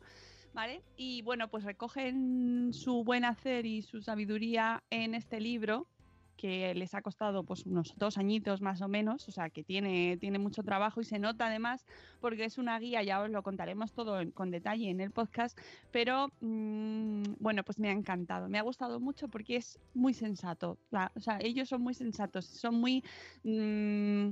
[0.55, 0.83] ¿Vale?
[0.97, 5.89] Y bueno, pues recogen su buen hacer y su sabiduría en este libro
[6.37, 10.17] que les ha costado pues unos dos añitos más o menos, o sea que tiene,
[10.19, 11.87] tiene mucho trabajo y se nota además
[12.21, 15.59] porque es una guía, ya os lo contaremos todo con detalle en el podcast,
[15.91, 20.79] pero mm, bueno, pues me ha encantado, me ha gustado mucho porque es muy sensato,
[20.93, 23.05] o sea, ellos son muy sensatos, son muy...
[23.43, 24.31] mm,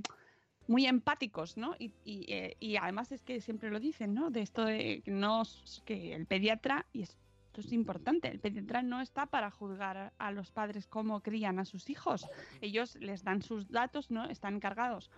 [0.69, 1.75] muy empáticos, ¿no?
[1.79, 4.31] Y, eh, y además es que siempre lo dicen, ¿no?
[4.31, 5.43] De esto de que no
[5.85, 7.03] que el pediatra, y
[7.53, 11.67] esto es importante, el pediatra no está para juzgar a los padres cómo crían a
[11.67, 12.27] sus hijos.
[12.63, 14.25] Ellos les dan sus datos, ¿no?
[14.25, 15.11] Están encargados,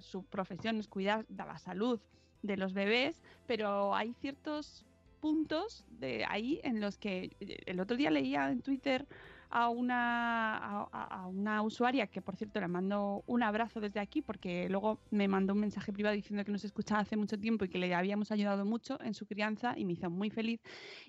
[0.00, 1.98] su profesión es cuidar de la salud
[2.42, 4.84] de los bebés, pero hay ciertos
[5.22, 9.06] puntos de ahí en los que eh, el otro día leía en Twitter
[9.50, 14.68] a una, a, una usuaria que por cierto le mando un abrazo desde aquí porque
[14.68, 17.78] luego me mandó un mensaje privado diciendo que nos escuchaba hace mucho tiempo y que
[17.78, 20.60] le habíamos ayudado mucho en su crianza y me hizo muy feliz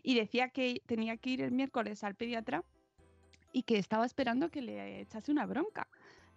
[0.01, 2.63] y decía que tenía que ir el miércoles al pediatra
[3.53, 5.87] y que estaba esperando que le echase una bronca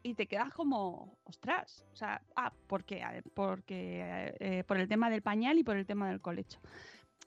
[0.02, 5.22] y te quedas como, ostras, o sea, ah, porque, porque eh, por el tema del
[5.22, 6.60] pañal y por el tema del colecho.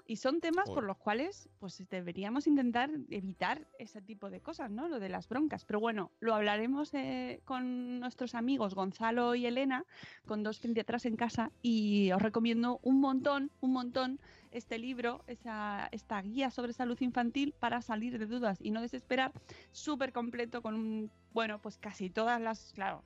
[0.07, 4.87] Y son temas por los cuales pues deberíamos intentar evitar ese tipo de cosas, ¿no?
[4.87, 5.65] Lo de las broncas.
[5.65, 9.85] Pero bueno, lo hablaremos eh, con nuestros amigos Gonzalo y Elena,
[10.25, 14.19] con dos pediatras en casa, y os recomiendo un montón, un montón
[14.51, 19.33] este libro, esa, esta guía sobre salud infantil para salir de dudas y no desesperar,
[19.71, 23.03] súper completo con un, bueno, pues casi todas las, claro,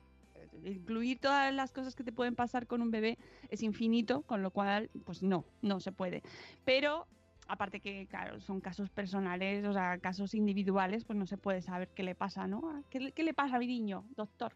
[0.64, 4.50] incluir todas las cosas que te pueden pasar con un bebé es infinito, con lo
[4.50, 6.22] cual, pues no, no se puede.
[6.64, 7.06] Pero
[7.48, 11.88] aparte que, claro, son casos personales, o sea, casos individuales, pues no se puede saber
[11.88, 12.62] qué le pasa, ¿no?
[12.64, 14.54] Ah, ¿Qué, le- pasa a mi niño, doctor?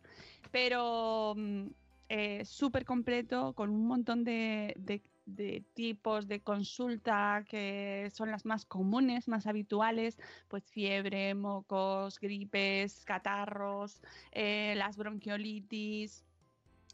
[0.51, 1.67] Pero mm,
[2.09, 4.75] eh, súper completo, con un montón de-
[5.27, 13.05] de tipos de consulta que son las más comunes, más habituales, pues fiebre, mocos, gripes,
[13.05, 14.01] catarros,
[14.33, 16.25] eh, las bronquiolitis,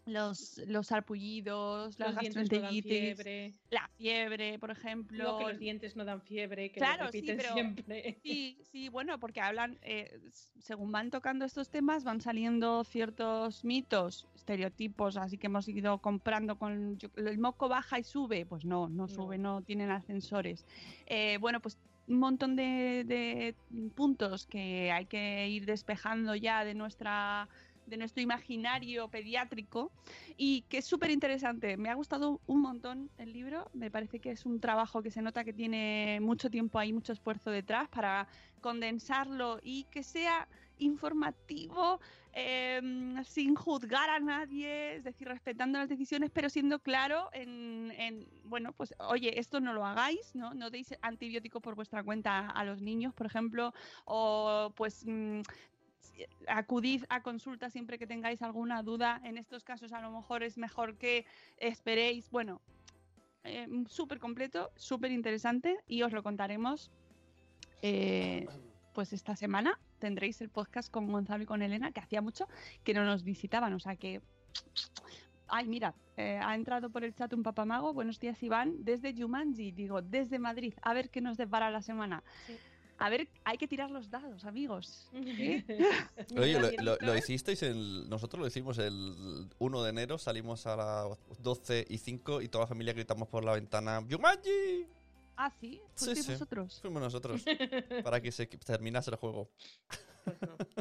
[0.05, 2.83] los, los sarpullidos, Los dientes no dan gastroenteritis,
[3.17, 3.55] fiebre.
[3.71, 5.39] la fiebre, por ejemplo.
[5.39, 8.19] Que los dientes no dan fiebre, que Claro, lo sí, repiten pero- siempre.
[8.23, 10.19] Sí, sí, bueno, porque hablan, eh,
[10.59, 16.57] según van tocando estos temas, van saliendo ciertos mitos, estereotipos, así que hemos ido comprando
[16.59, 20.67] con el moco baja y sube, pues no, no sube, no tienen ascensores.
[21.07, 23.55] Eh, bueno, pues un montón de, de
[23.95, 27.49] puntos que hay que ir despejando ya de nuestra
[27.87, 29.93] de nuestro imaginario pediátrico
[30.37, 31.77] y que es súper interesante.
[31.77, 35.23] Me ha gustado un montón el libro, me parece que es un trabajo que se
[35.23, 38.27] nota que tiene mucho tiempo ahí, mucho esfuerzo detrás para
[38.61, 42.01] condensarlo y que sea informativo,
[42.33, 42.81] eh,
[43.25, 48.73] sin juzgar a nadie, es decir, respetando las decisiones, pero siendo claro en, en, bueno,
[48.73, 50.55] pues, oye, esto no lo hagáis, ¿no?
[50.55, 55.43] No deis antibiótico por vuestra cuenta a los niños, por ejemplo, o pues mm,
[56.47, 59.21] acudid a consulta siempre que tengáis alguna duda.
[59.25, 61.27] En estos casos a lo mejor es mejor que
[61.59, 62.31] esperéis.
[62.31, 62.61] Bueno,
[63.45, 66.91] eh, súper completo, súper interesante y os lo contaremos
[67.83, 68.47] eh,
[68.93, 69.79] pues esta semana.
[69.99, 72.49] Tendréis el podcast con Gonzalo y con Elena, que hacía mucho
[72.85, 74.21] que no nos visitaban, o sea que...
[75.49, 77.93] Ay, mira, eh, ha entrado por el chat un papamago.
[77.93, 78.85] Buenos días, Iván.
[78.85, 80.73] Desde Jumanji, digo, desde Madrid.
[80.81, 82.23] A ver qué nos depara la semana.
[82.99, 85.09] A ver, hay que tirar los dados, amigos.
[85.13, 85.65] ¿Sí?
[86.39, 90.77] Oye, lo, lo- lo hicisteis, el, nosotros lo hicimos el 1 de enero, salimos a
[90.77, 94.87] las 12 y 5 y toda la familia gritamos por la ventana ¡Yumanji!
[95.37, 96.33] Ah, sí, Sí, ¿Fuisteis sí.
[96.33, 96.79] vosotros?
[96.81, 97.43] Fuimos nosotros,
[98.05, 99.49] para que se terminase el juego.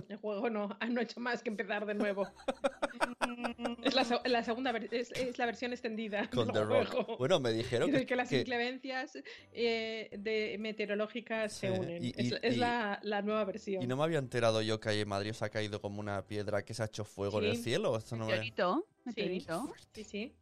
[0.10, 2.28] El juego no, han hecho más que empezar de nuevo.
[3.84, 7.18] es la, se- la segunda es, es la versión extendida Con del The Rock.
[7.18, 9.18] Bueno, me dijeron que, que las que- inclemencias
[9.54, 12.04] eh, de meteorológicas se unen.
[12.04, 13.82] y- es y- es y- la, la nueva versión.
[13.82, 16.22] Y no me había enterado yo que ahí en Madrid os ha caído como una
[16.28, 17.98] piedra que se ha hecho fuego en el cielo.
[17.98, 18.32] Esto no me...
[18.34, 19.02] Meteorito, Sí.
[19.06, 19.74] meteorito.
[19.94, 20.36] Sí, sí.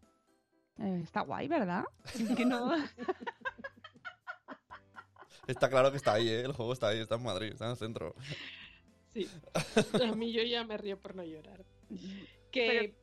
[0.80, 1.84] Eh, está guay, ¿verdad?
[2.36, 2.74] Que no-
[5.48, 6.42] Está claro que está ahí, ¿eh?
[6.42, 8.14] El juego está ahí, está en Madrid, está en el centro.
[9.14, 9.28] Sí.
[10.04, 11.66] A mí yo ya me río por no llorar.
[12.52, 12.94] Que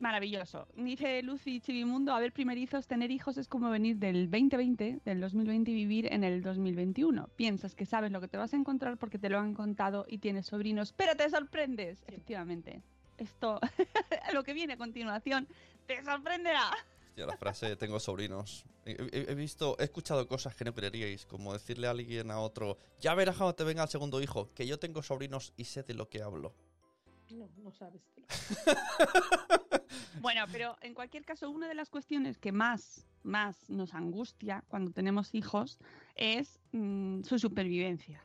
[0.00, 0.66] Maravilloso.
[0.76, 5.70] Dice Lucy Chivimundo, a ver, primerizos, tener hijos es como venir del 2020, del 2020
[5.70, 7.28] y vivir en el 2021.
[7.36, 10.16] Piensas que sabes lo que te vas a encontrar porque te lo han contado y
[10.16, 12.02] tienes sobrinos, pero te sorprendes.
[12.08, 12.82] Efectivamente.
[13.18, 13.60] Esto,
[14.32, 15.46] lo que viene a continuación,
[15.86, 16.70] te sorprenderá.
[17.22, 18.64] Hostia, la frase tengo sobrinos.
[18.84, 22.38] He, he- he visto, he escuchado cosas que no creeríais, como decirle a alguien a
[22.40, 25.82] otro, ya verás cuando te venga el segundo hijo, que yo tengo sobrinos y sé
[25.82, 26.54] de lo que hablo.
[27.30, 28.02] No, no sabes.
[30.20, 34.90] Bueno, pero en cualquier caso, una de las cuestiones que más, más nos angustia cuando
[34.92, 35.78] tenemos hijos
[36.14, 38.22] es mm, su supervivencia.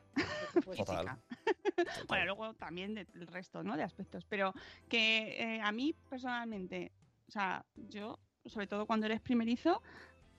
[0.76, 1.18] Total.
[2.08, 3.76] Bueno, luego también del resto, ¿no?
[3.76, 4.24] De aspectos.
[4.24, 4.52] Pero
[4.88, 6.90] que eh, a mí personalmente,
[7.28, 9.82] o sea, yo, sobre todo cuando eres primerizo,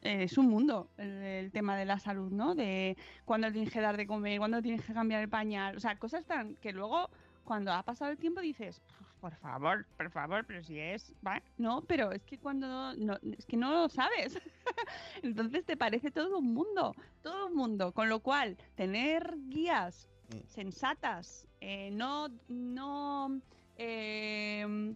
[0.02, 2.56] eh, es un mundo el, el tema de la salud, ¿no?
[2.56, 5.76] De cuándo tienes que dar de comer, cuándo tienes que cambiar el pañal.
[5.76, 7.10] O sea, cosas tan que luego,
[7.44, 8.82] cuando ha pasado el tiempo, dices,
[9.20, 11.14] por favor, por favor, pero si es.
[11.26, 11.42] ¿va?
[11.58, 12.94] No, pero es que cuando.
[12.96, 14.38] No, es que no lo sabes.
[15.24, 16.94] Entonces te parece todo un mundo,
[17.24, 17.92] todo un mundo.
[17.92, 20.46] Con lo cual, tener guías Mm.
[20.46, 23.40] sensatas, eh, no, no,
[23.78, 24.94] eh,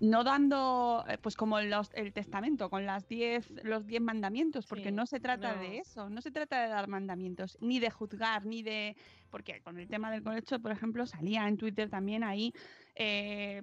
[0.00, 4.90] no dando, eh, pues como los- el testamento, con las diez, los diez mandamientos, porque
[4.90, 5.60] Sí, no se trata no.
[5.60, 8.96] de eso, no se trata de dar mandamientos, ni de juzgar, ni de,
[9.30, 12.52] porque con el tema del colecho, por ejemplo, salía en Twitter también ahí
[12.96, 13.62] eh,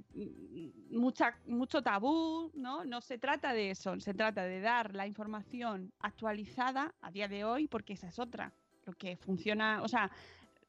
[0.89, 2.86] mucha, mucho tabú, ¿no?
[2.86, 7.43] No se trata de eso, se trata de dar la información actualizada a día de
[7.43, 8.54] hoy, porque esa es otra.
[8.86, 10.12] Lo que funciona, o sea,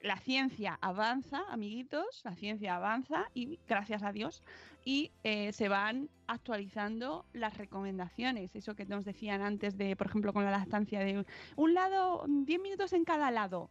[0.00, 4.42] la ciencia avanza, amiguitos, la ciencia avanza y gracias a Dios,
[4.84, 10.32] y eh, se van actualizando las recomendaciones, eso que nos decían antes de, por ejemplo,
[10.32, 11.24] con la lactancia de
[11.56, 13.70] un, lado, 10 minutos en cada lado.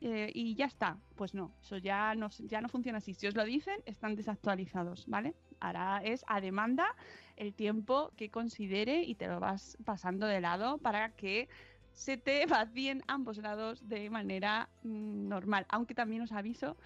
[0.00, 3.14] eh, y ya está, pues no, eso ya no, ya no funciona así.
[3.14, 5.34] Si os lo dicen, están desactualizados, ¿vale?
[5.60, 6.96] Ahora es a demanda
[7.36, 11.48] el tiempo que considere y te lo vas pasando de lado para que
[11.92, 15.66] se te vacíen ambos lados de manera mm, normal.
[15.68, 16.76] Aunque también os aviso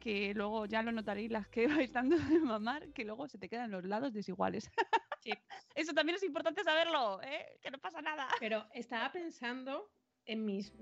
[0.00, 3.48] que luego ya lo notaréis las que vais dando de mamar, que luego se te
[3.48, 4.70] quedan los lados desiguales.
[5.20, 5.32] Sí.
[5.74, 7.58] Eso también es importante saberlo, ¿eh?
[7.60, 8.28] que no pasa nada.
[8.38, 9.90] Pero estaba pensando
[10.26, 10.72] en mis.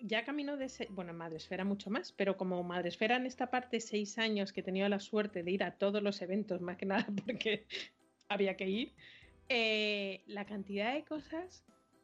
[0.00, 0.70] Ya camino de.
[0.70, 4.60] se- Bueno, en Madresfera mucho más, pero como Madresfera en esta parte, seis años que
[4.60, 7.66] he tenido la suerte de ir a todos los eventos, más que nada porque
[8.30, 8.94] había que ir,
[9.50, 11.62] eh, la cantidad de cosas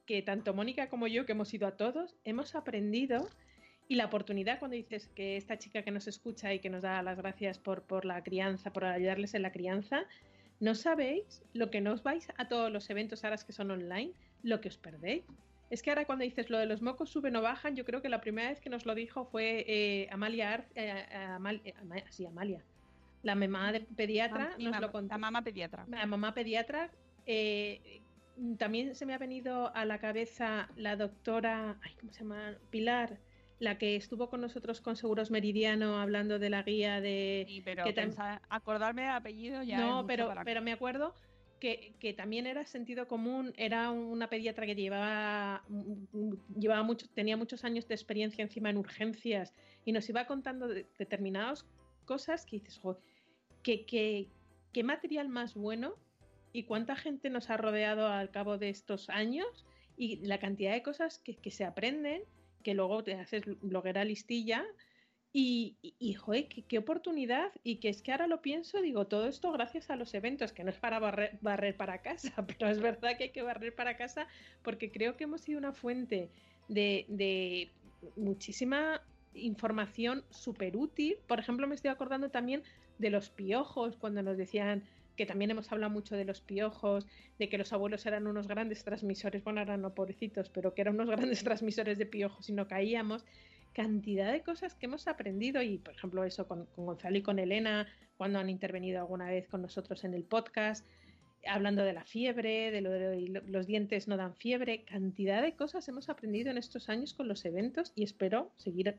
[0.08, 3.28] que tanto Mónica como yo, que hemos ido a todos, hemos aprendido.
[3.88, 7.02] Y la oportunidad cuando dices que esta chica que nos escucha y que nos da
[7.02, 10.04] las gracias por, por la crianza, por ayudarles en la crianza,
[10.60, 14.12] no sabéis lo que no os vais a todos los eventos ahora que son online,
[14.42, 15.24] lo que os perdéis.
[15.70, 18.08] Es que ahora cuando dices lo de los mocos suben o bajan, yo creo que
[18.08, 21.04] la primera vez que nos lo dijo fue eh, Amalia, Ar- eh,
[21.38, 21.74] Amal- eh,
[22.08, 22.62] sí, Amalia,
[23.22, 25.12] la mamá de pediatra, Mi nos mam- lo contó.
[25.14, 25.84] La mamá pediatra.
[25.88, 26.90] La mamá pediatra.
[28.58, 32.56] También se me ha venido a la cabeza la doctora, ay, ¿cómo se llama?
[32.70, 33.18] Pilar,
[33.58, 37.44] la que estuvo con nosotros con Seguros Meridiano hablando de la guía de...
[37.46, 37.94] Sí, pero que
[38.48, 39.78] acordarme del apellido ya.
[39.78, 41.14] no, pero, para pero me acuerdo
[41.58, 45.64] que, que también era sentido común, era una pediatra que llevaba,
[46.56, 50.86] llevaba mucho, tenía muchos años de experiencia encima en urgencias y nos iba contando de-
[50.98, 51.66] determinadas
[52.04, 53.00] cosas que dices, "Jo,
[53.62, 54.28] ¿qué, qué,
[54.72, 55.94] qué material más bueno
[56.58, 59.64] y cuánta gente nos ha rodeado al cabo de estos años
[59.96, 62.22] y la cantidad de cosas que, que se aprenden,
[62.64, 64.64] que luego te haces bloguera listilla
[65.32, 66.16] y, y,
[66.68, 67.52] qué, oportunidad.
[67.62, 70.64] Y que es que ahora lo pienso, digo, todo esto gracias a los eventos, que
[70.64, 73.96] no es para barrer, barrer para casa, pero es verdad que hay que barrer para
[73.96, 74.26] casa
[74.62, 76.30] porque creo que hemos sido una fuente
[76.68, 77.70] de, de
[78.16, 79.00] muchísima
[79.34, 81.18] información súper útil.
[81.28, 82.64] Por ejemplo, me estoy acordando también
[82.98, 84.82] de los piojos, cuando nos decían
[85.18, 87.06] que también hemos hablado mucho de los piojos,
[87.40, 90.94] de que los abuelos eran unos grandes transmisores, bueno, ahora no pobrecitos, pero que eran
[90.94, 93.24] unos grandes transmisores de piojos y no caíamos
[93.72, 97.88] cantidad de cosas que hemos aprendido y, por ejemplo, eso con, Gonzalo y con Elena,
[98.16, 100.86] cuando han intervenido alguna vez con nosotros en el podcast,
[101.46, 105.88] hablando de la fiebre, de lo de los dientes no dan fiebre, cantidad de cosas
[105.88, 108.96] hemos aprendido en estos años con los eventos y espero seguir.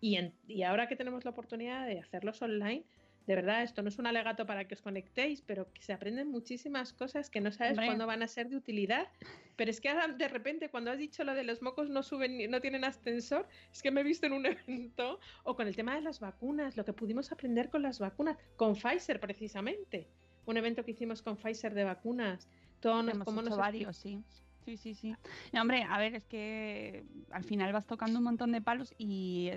[0.00, 2.84] Y, en, y ahora que tenemos la oportunidad de hacerlos online,
[3.26, 6.28] de verdad, esto no es un alegato para que os conectéis, pero que se aprenden
[6.28, 7.86] muchísimas cosas que no sabes Hombre.
[7.86, 9.08] cuándo van a ser de utilidad.
[9.56, 12.50] Pero es que ahora, de repente, cuando has dicho lo de los mocos no suben,
[12.50, 15.94] no tienen ascensor, es que me he visto en un evento, o con el tema
[15.94, 20.08] de las vacunas, lo que pudimos aprender con las vacunas, con Pfizer precisamente.
[20.46, 22.48] Un evento que hicimos con Pfizer de vacunas.
[22.80, 24.20] Todo nos, Hemos cómo hecho nos varios, sí.
[24.64, 25.14] Sí, sí, sí.
[25.52, 29.50] No, hombre, a ver, es que al final vas tocando un montón de palos y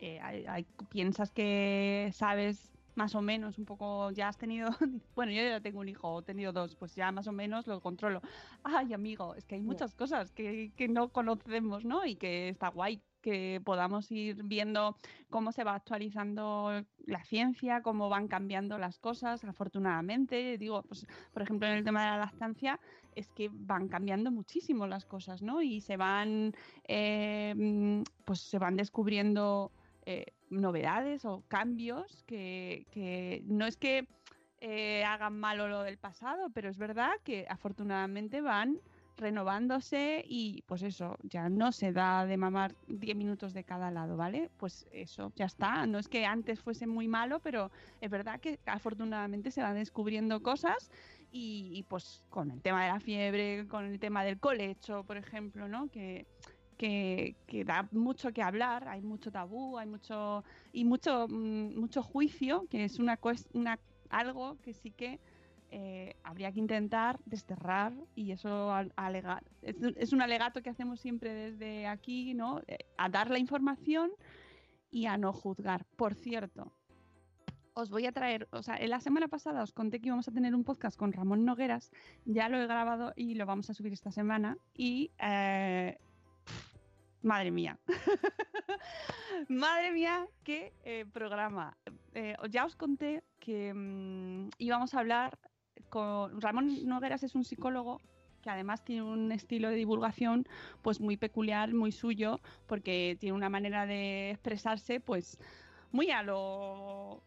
[0.00, 4.68] eh, hay- hay- piensas que sabes más o menos, un poco, ya has tenido,
[5.14, 7.80] bueno, yo ya tengo un hijo, he tenido dos, pues ya más o menos lo
[7.80, 8.20] controlo.
[8.64, 12.04] Ay, amigo, es que hay muchas cosas que, que no conocemos, ¿no?
[12.06, 14.96] Y que está guay que podamos ir viendo
[15.30, 20.56] cómo se va actualizando la ciencia, cómo van cambiando las cosas, afortunadamente.
[20.58, 22.78] Digo, pues, por ejemplo, en el tema de la lactancia,
[23.16, 25.60] es que van cambiando muchísimo las cosas, ¿no?
[25.60, 26.54] Y se van,
[26.86, 29.72] eh, pues se van descubriendo
[30.04, 34.06] eh, novedades o cambios que, que no es que
[34.60, 38.80] eh, hagan malo lo del pasado, pero es verdad que afortunadamente van
[39.16, 44.16] renovándose y pues eso, ya no se da de mamar 10 minutos de cada lado,
[44.16, 44.50] ¿vale?
[44.58, 45.86] Pues eso, ya está.
[45.86, 47.70] No es que antes fuese muy malo, pero
[48.00, 50.90] es verdad que afortunadamente se van descubriendo cosas
[51.30, 55.16] y, y, pues con el tema de la fiebre, con el tema del colecho, por
[55.16, 55.88] ejemplo, ¿no?
[55.88, 56.26] Que,
[56.76, 62.02] que, que, da mucho que hablar, hay mucho tabú, hay mucho y mucho mm, mucho
[62.02, 63.18] juicio, que es una,
[63.52, 63.78] una
[64.10, 65.20] algo que sí que
[65.70, 71.34] eh, habría que intentar desterrar y eso alega, es, es, un alegato que hacemos siempre
[71.34, 72.60] desde aquí, ¿no?
[72.68, 74.10] Eh, a dar la información
[74.90, 75.84] y a no juzgar.
[75.96, 76.72] Por cierto,
[77.74, 80.32] os voy a traer, o sea, en la semana pasada os conté que íbamos a
[80.32, 81.92] tener un podcast con Ramón Nogueras,
[82.24, 85.98] ya lo he grabado y lo vamos a subir esta semana y eh,
[87.22, 87.78] madre mía,
[89.48, 91.76] madre mía, qué eh, programa.
[92.14, 95.38] Eh, ya os conté que mmm, íbamos a hablar
[95.88, 98.00] con Ramón Nogueras es un psicólogo
[98.42, 100.46] que además tiene un estilo de divulgación
[100.82, 105.38] pues muy peculiar, muy suyo, porque tiene una manera de expresarse pues
[105.90, 107.22] muy a lo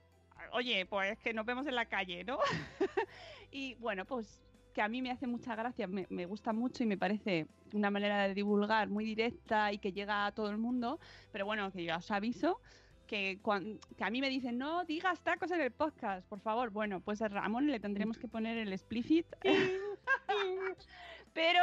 [0.53, 2.39] oye, pues que nos vemos en la calle, ¿no?
[3.51, 4.41] y bueno, pues
[4.79, 7.91] que a mí me hace mucha gracia, me, me, gusta mucho y me parece una
[7.91, 11.01] manera de divulgar muy directa y que llega a todo el mundo,
[11.33, 12.61] pero bueno, que yo os aviso
[13.05, 16.69] que, cuando, que, a mí me dicen, no digas tacos en el podcast, por favor.
[16.69, 19.25] Bueno, pues a Ramón le tendremos que poner el explicit.
[21.33, 21.61] Pero,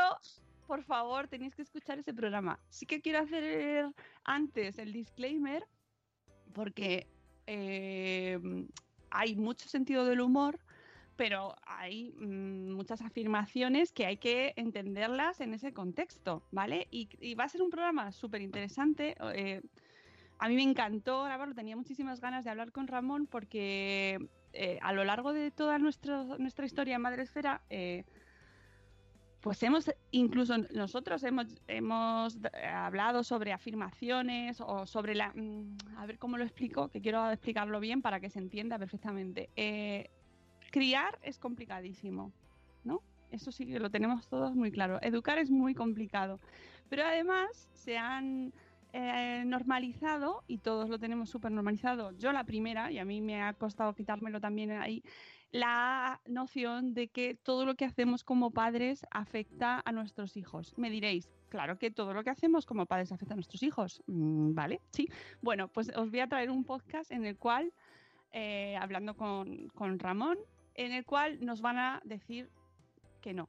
[0.66, 2.60] por favor, tenéis que escuchar ese programa.
[2.68, 3.94] Sí que quiero hacer
[4.24, 5.66] antes el disclaimer,
[6.52, 7.06] porque
[7.46, 8.38] eh,
[9.08, 10.58] hay mucho sentido del humor,
[11.16, 16.86] pero hay mmm, muchas afirmaciones que hay que entenderlas en ese contexto, ¿vale?
[16.90, 19.16] Y, va a ser un programa súper interesante.
[19.34, 19.62] Eh,
[20.38, 24.18] a mí me encantó grabarlo, tenía muchísimas ganas de hablar con Ramón porque
[24.52, 28.04] eh, a lo largo de toda nuestro, nuestra historia en Madresfera, eh,
[29.40, 32.38] pues hemos, incluso nosotros hemos, hemos
[32.68, 35.32] hablado sobre afirmaciones o sobre la...
[35.34, 39.48] Mmm, a ver cómo lo explico, que quiero explicarlo bien para que se entienda perfectamente.
[40.76, 42.32] Criar es complicadísimo,
[42.84, 43.00] ¿no?
[43.30, 44.98] Eso sí que lo tenemos todos muy claro.
[45.00, 46.38] Educar es muy complicado.
[46.90, 48.52] Pero además se han
[48.92, 53.42] eh, normalizado, y todos lo tenemos súper normalizado, yo la primera, y a mí me
[53.42, 55.02] ha costado quitármelo también ahí,
[55.50, 60.74] la noción de que todo lo que hacemos como padres afecta a nuestros hijos.
[60.76, 64.02] Me diréis, claro que todo lo que hacemos como padres afecta a nuestros hijos.
[64.08, 64.82] Mm, ¿Vale?
[64.90, 65.08] Sí.
[65.40, 67.72] Bueno, pues os voy a traer un podcast en el cual,
[68.32, 70.36] eh, hablando con, con Ramón,
[70.76, 72.50] en el cual nos van a decir
[73.20, 73.48] que no.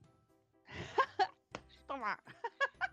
[1.87, 2.19] Toma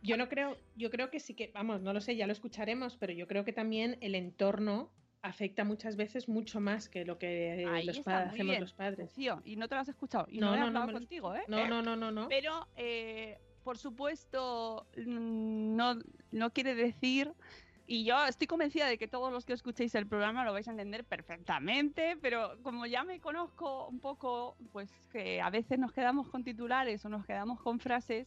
[0.02, 2.96] yo no creo, yo creo que sí que, vamos, no lo sé, ya lo escucharemos,
[2.98, 4.90] pero yo creo que también el entorno
[5.22, 8.60] afecta muchas veces mucho más que lo que Ahí los está, hacemos bien.
[8.60, 9.14] los padres.
[9.14, 10.26] Tío, y no te lo has escuchado.
[10.28, 11.42] Y No, no, he no, no hablado lo- contigo, ¿eh?
[11.48, 12.28] No, no, no, no, no.
[12.28, 15.98] Pero, eh, por supuesto, mm, no,
[16.32, 17.32] no quiere decir.
[17.86, 20.70] Y yo estoy convencida de que todos los que escuchéis el programa lo vais a
[20.70, 26.28] entender perfectamente, pero como ya me conozco un poco, pues que a veces nos quedamos
[26.28, 28.26] con titulares o nos quedamos con frases,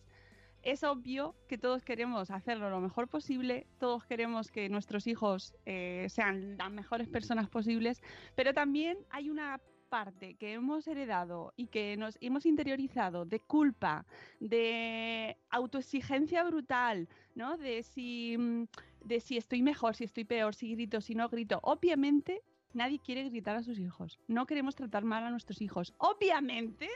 [0.62, 6.06] es obvio que todos queremos hacerlo lo mejor posible, todos queremos que nuestros hijos eh,
[6.10, 8.02] sean las mejores personas posibles,
[8.36, 14.06] pero también hay una parte que hemos heredado y que nos hemos interiorizado de culpa,
[14.40, 17.58] de autoexigencia brutal, ¿no?
[17.58, 18.64] De si, mm,
[19.06, 21.60] de si estoy mejor, si estoy peor, si grito, si no grito.
[21.64, 24.20] Obviamente, nadie quiere gritar a sus hijos.
[24.28, 25.94] No queremos tratar mal a nuestros hijos.
[25.98, 26.90] Obviamente,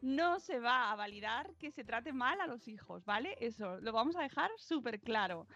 [0.00, 3.36] no se va a validar que se trate mal a los hijos, ¿vale?
[3.40, 5.46] Eso lo vamos a dejar súper claro.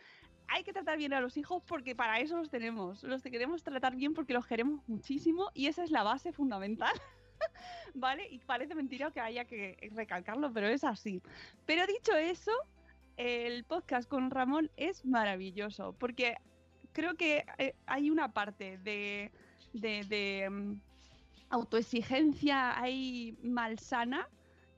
[0.55, 3.03] Hay que tratar bien a los hijos porque para eso los tenemos.
[3.05, 6.93] Los queremos tratar bien porque los queremos muchísimo y esa es la base fundamental.
[7.95, 8.29] ¿Vale?
[8.29, 11.23] Y parece mentira que haya que recalcarlo, pero es así.
[11.65, 12.53] Pero dicho eso,
[13.17, 16.37] el podcast con Ramón es maravilloso porque
[16.93, 19.33] creo que eh, hay una parte de,
[19.73, 20.79] de, um,
[21.49, 24.29] autoexigencia ahí malsana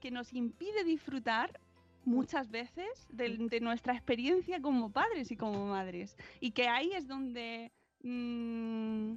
[0.00, 1.58] que nos impide disfrutar
[2.04, 6.16] muchas veces de, de, nuestra experiencia como padres y como madres.
[6.40, 9.14] Y que ahí es donde mmm,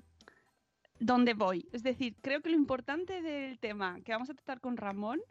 [1.00, 1.68] dónde voy.
[1.72, 5.22] Es decir, creo que lo importante del tema que vamos a tratar con Ramón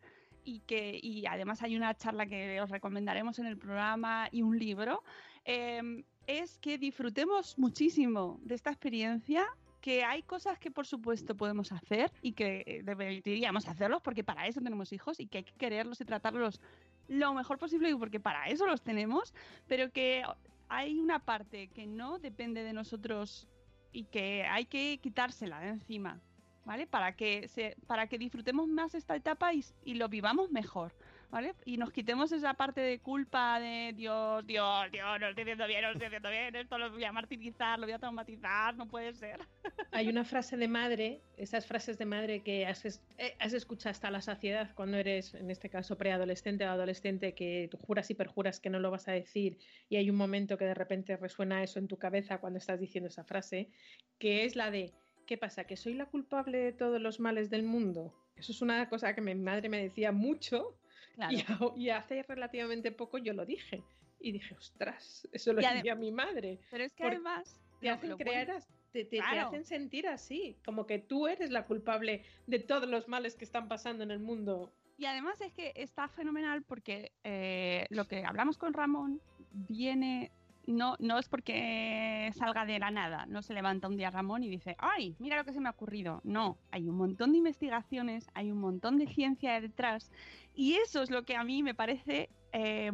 [0.45, 4.59] y que y además hay una charla que os recomendaremos en el programa y un
[4.59, 5.03] libro,
[5.45, 9.47] em, es que disfrutemos muchísimo de esta experiencia
[9.81, 14.47] que hay cosas que por supuesto podemos hacer y que eh, deberíamos hacerlos porque para
[14.47, 16.61] eso tenemos hijos y que hay que quererlos y tratarlos
[17.09, 19.35] lo mejor posible porque para eso los tenemos,
[19.67, 20.23] pero que
[20.69, 23.49] hay una parte que no depende de nosotros
[23.93, 26.21] y que hay que quitársela de encima.
[26.67, 26.87] ¿vale?
[26.87, 30.93] Para que, se, para que disfrutemos más esta etapa y, y, lo vivamos mejor,
[31.31, 31.55] ¿vale?
[31.65, 35.83] Y nos quitemos esa parte de culpa de Dios, Dios, Dios, no estoy haciendo bien,
[35.83, 39.15] no estoy haciendo bien, esto lo voy a martirizar, lo voy a traumatizar, no puede
[39.15, 39.41] ser.
[39.93, 42.85] Hay una frase de madre, esas frases de madre que has,
[43.19, 47.69] eh, has escuchado hasta la saciedad cuando eres, en este caso, preadolescente o adolescente, que
[47.71, 49.59] tú juras y perjuras que no lo vas a decir
[49.89, 53.09] y hay un momento que de repente resuena eso en tu cabeza cuando estás diciendo
[53.09, 53.71] esa frase,
[54.19, 54.93] que es la de
[55.27, 55.65] ¿qué pasa?
[55.65, 58.15] ¿Que soy la culpable de todos los males del mundo?
[58.37, 60.79] Eso es una cosa que mi madre me decía mucho
[61.47, 61.75] claro.
[61.77, 63.83] y, y, hace relativamente poco yo lo dije.
[64.21, 66.59] Y dije, ostras, eso lo decía mi madre.
[66.71, 67.61] Pero es que además...
[67.81, 69.33] Te hacen creer, te, te, claro.
[69.33, 73.45] te, hacen sentir así, como que tú eres la culpable de todos los males que
[73.45, 74.73] están pasando en el mundo.
[74.97, 79.21] Y además es que está fenomenal porque eh, lo que hablamos con Ramón
[79.53, 80.33] viene
[80.67, 84.49] no, no es porque salga de la nada, no se levanta un día Ramón y
[84.49, 86.21] dice, ay, mira lo que se me ha ocurrido.
[86.25, 90.11] No, hay un montón de investigaciones, hay un montón de ciencia detrás
[90.55, 92.91] y eso es lo que a mí me parece eh,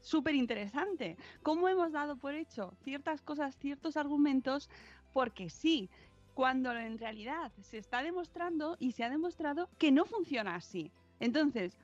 [0.00, 1.16] súper interesante.
[1.42, 4.70] ¿Cómo hemos dado por hecho ciertas cosas, ciertos argumentos?
[5.12, 5.90] Porque sí,
[6.34, 10.92] cuando en realidad se está demostrando y se ha demostrado que no funciona así.
[11.18, 11.76] Entonces,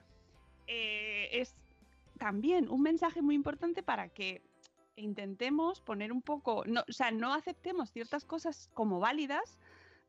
[0.67, 1.55] eh, es
[2.19, 4.43] también un mensaje muy importante para que
[4.97, 9.59] intentemos poner un poco, no, o sea, no aceptemos ciertas cosas como válidas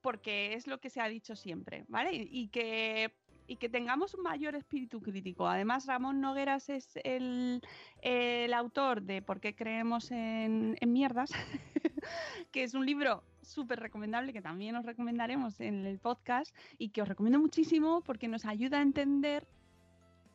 [0.02, 2.12] porque es lo que se ha dicho siempre, ¿vale?
[2.14, 3.14] Y que,
[3.48, 5.48] y que tengamos un mayor espíritu crítico.
[5.48, 7.62] Además, Ramón Nogueras es el,
[8.02, 11.32] el autor de ¿Por qué creemos en, en mierdas?
[12.52, 17.02] que es un libro súper recomendable que también os recomendaremos en el podcast y que
[17.02, 19.48] os recomiendo muchísimo porque nos ayuda a entender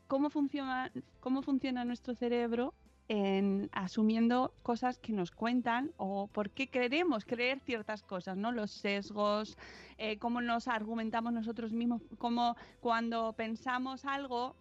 [0.06, 0.90] cómo funciona,
[1.20, 2.74] cómo funciona nuestro cerebro
[3.08, 8.52] en asumiendo cosas que nos cuentan o por qué queremos creer ciertas cosas, ¿no?
[8.52, 9.56] Los sesgos,
[9.96, 14.54] eh, cómo nos argumentamos nosotros mismos, cómo cuando pensamos algo,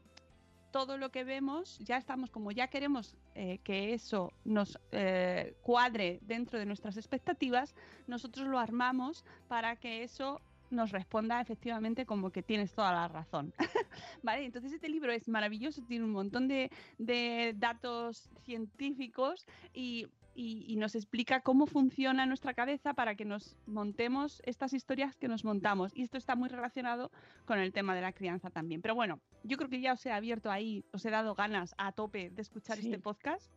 [0.72, 6.20] todo lo que vemos, ya estamos como ya queremos eh, que eso nos eh, cuadre
[6.22, 7.76] dentro de nuestras expectativas,
[8.08, 13.54] nosotros lo armamos para que eso nos responda efectivamente como que tienes toda la razón.
[14.24, 14.46] ¿Vale?
[14.46, 20.76] Entonces este libro es maravilloso, tiene un montón de, de datos científicos y, y, y,
[20.76, 25.92] nos explica cómo funciona nuestra cabeza para que nos montemos estas historias que nos montamos.
[25.96, 27.12] Y esto está muy relacionado
[27.46, 28.82] con el tema de la crianza también.
[28.82, 31.92] Pero bueno, yo creo que ya os he abierto ahí, os he dado ganas a
[31.92, 32.86] tope de escuchar sí.
[32.86, 33.52] este podcast.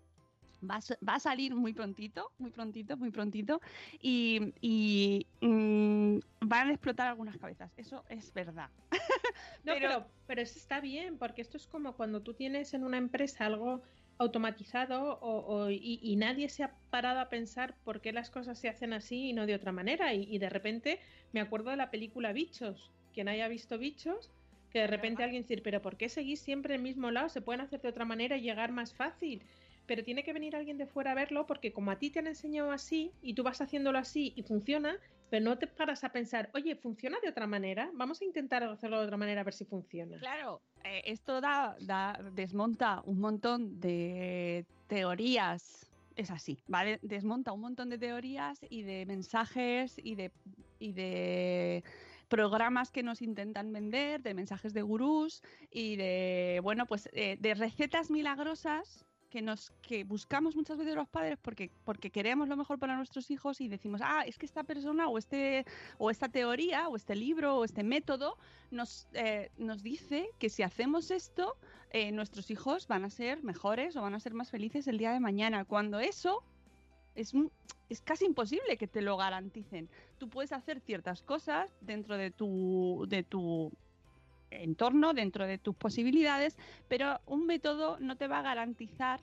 [0.63, 3.61] Va a, va a, salir muy prontito, muy prontito, muy prontito
[4.01, 7.73] y, y mmm, van a explotar algunas cabezas.
[7.77, 8.69] Eso es verdad.
[9.65, 12.85] no, pero, pero, pero, eso está bien, porque esto es como cuando tú tienes en
[12.85, 13.83] una empresa algo
[14.21, 18.59] automatizado o, o, y, y, nadie se ha parado a pensar por qué las cosas
[18.59, 20.13] se hacen así y no de otra manera.
[20.13, 21.01] Y, y de repente
[21.33, 22.91] me acuerdo de la película Bichos.
[23.15, 24.31] Quien haya visto Bichos,
[24.71, 27.31] que de repente alguien decir, pero ¿por qué seguís siempre el mismo lado?
[27.31, 29.43] Se pueden hacer de otra manera y llegar más fácil
[29.91, 32.29] pero tiene que venir alguien de fuera a verlo porque como a ti te han
[32.29, 34.97] enseñado así y tú vas haciéndolo así y funciona,
[35.31, 37.91] pero no te paras a pensar, oye, ¿funciona de otra manera?
[37.95, 40.17] Vamos a intentar hacerlo de otra manera a ver si funciona.
[40.19, 47.01] Claro, eh, esto da, da, desmonta un montón de teorías, es así, ¿vale?
[47.03, 51.83] Desmonta un montón de teorías y de mensajes y de,
[52.29, 57.55] programas que nos intentan vender, de mensajes de gurús y de, bueno, pues eh, de
[57.55, 62.79] recetas milagrosas que nos que buscamos muchas veces los padres porque porque queremos lo mejor
[62.79, 65.65] para nuestros hijos y decimos ah es que esta persona o este
[65.99, 68.37] o esta teoría o este libro o este método
[68.71, 71.57] nos eh, nos dice que si hacemos esto
[71.93, 75.13] eh, nuestros hijos van a ser mejores o van a ser más felices el día
[75.13, 76.43] de mañana cuando eso
[77.15, 77.33] es
[77.89, 79.91] es casi imposible que te lo garanticen.
[80.19, 83.73] Tú puedes hacer ciertas cosas dentro de tu de tu
[84.51, 86.57] entorno, dentro de tus posibilidades,
[86.89, 89.21] pero un método no te va a garantizar,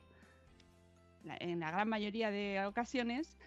[1.40, 3.38] en la gran mayoría de ocasiones,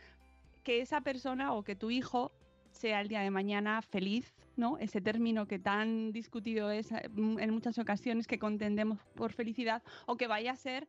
[0.63, 2.33] que esa persona o que tu hijo
[2.73, 4.79] sea el día de mañana feliz, ¿no?
[4.79, 10.17] Ese término que tan discutido es mm, en muchas ocasiones que contendemos por felicidad o
[10.17, 10.87] que vaya a ser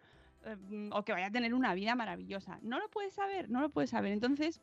[0.91, 2.59] o que vaya a tener una vida maravillosa.
[2.61, 4.11] No lo puedes saber, no lo puedes saber.
[4.11, 4.61] Entonces,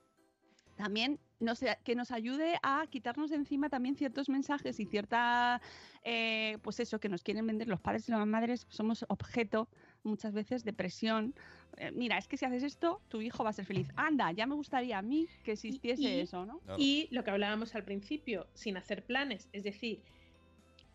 [0.76, 5.61] también nos, que nos ayude a quitarnos de encima también ciertos mensajes y cierta,
[6.03, 9.68] eh, pues eso, que nos quieren vender los padres y las madres, somos objeto
[10.03, 11.34] muchas veces de presión.
[11.76, 13.89] Eh, mira, es que si haces esto, tu hijo va a ser feliz.
[13.97, 16.59] Anda, ya me gustaría a mí que existiese Y- eso, ¿no?
[16.61, 16.78] Claro.
[16.80, 20.03] Y lo que hablábamos al principio, sin hacer planes, es decir,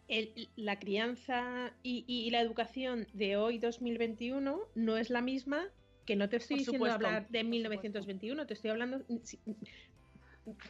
[0.10, 5.64] el- la crianza y, y la educación de hoy 2021 no es la misma
[6.06, 9.02] que no te estoy Por diciendo supuesto, hablar de por 1921, te estoy hablando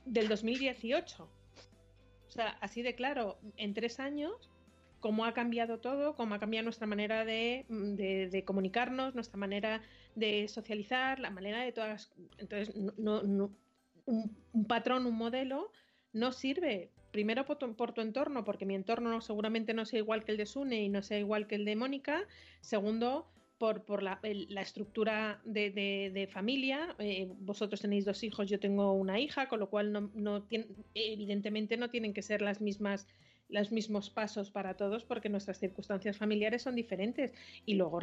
[0.05, 1.23] del 2018.
[1.23, 4.49] O sea, así de claro, en tres años,
[4.99, 9.81] cómo ha cambiado todo, cómo ha cambiado nuestra manera de, mm, comunicarnos, nuestra manera
[10.15, 12.11] de socializar, la manera de todas.
[12.37, 13.51] Entonces, no, no-
[14.05, 15.71] un patrón, un modelo,
[16.11, 16.89] no sirve.
[17.11, 20.37] Primero por tu, por tu entorno, porque mi entorno seguramente no sea igual que el
[20.37, 22.23] de Sune y no sea igual que el de Mónica.
[22.61, 23.27] Segundo,
[23.57, 26.95] por, la, el- estructura de, de- de familia.
[26.99, 30.11] Eh, vosotros tenéis dos hijos, yo tengo una hija, con lo cual no,
[30.93, 33.07] evidentemente no tienen que ser las mismas
[33.49, 37.33] los mismos pasos para todos porque nuestras circunstancias familiares son diferentes
[37.65, 37.99] y luego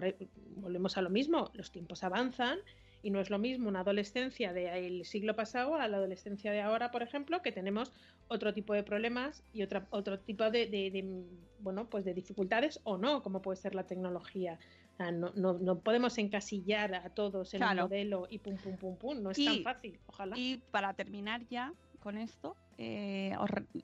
[0.57, 2.59] volvemos a lo mismo, los tiempos avanzan
[3.03, 6.91] y no es lo mismo una adolescencia del siglo pasado a la adolescencia de ahora,
[6.91, 7.93] por ejemplo, que tenemos
[8.29, 12.99] otro tipo de problemas y otra, otro tipo de, de- de, pues de dificultades o
[12.99, 14.59] no, como puede ser la tecnología.
[15.01, 17.85] Sea, no, no- no podemos encasillar a todos en Claro.
[17.85, 19.23] un modelo y pum, pum, pum, pum.
[19.23, 20.37] No es Y- tan fácil, ojalá.
[20.37, 23.35] Y para terminar ya con esto, eh,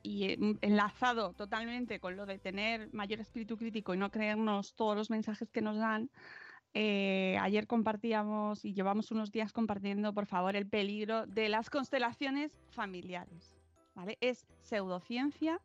[0.03, 4.95] y eh, enlazado totalmente con lo de tener mayor espíritu crítico y no creernos todos
[4.95, 6.11] los mensajes que nos dan,
[6.75, 12.53] eh, ayer compartíamos y llevamos unos días compartiendo, por favor, el peligro de las constelaciones
[12.69, 13.55] familiares.
[13.95, 14.19] ¿vale?
[14.21, 15.62] Es pseudociencia,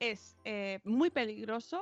[0.00, 1.80] es eh, muy peligroso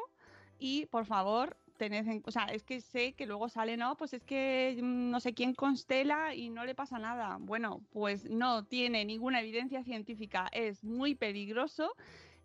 [0.58, 5.20] y, por favor, es que sé que luego sale, no, pues es que mm, no
[5.20, 7.38] sé quién constela y no le pasa nada.
[7.40, 11.94] Bueno, pues no tiene ninguna evidencia científica, es muy peligroso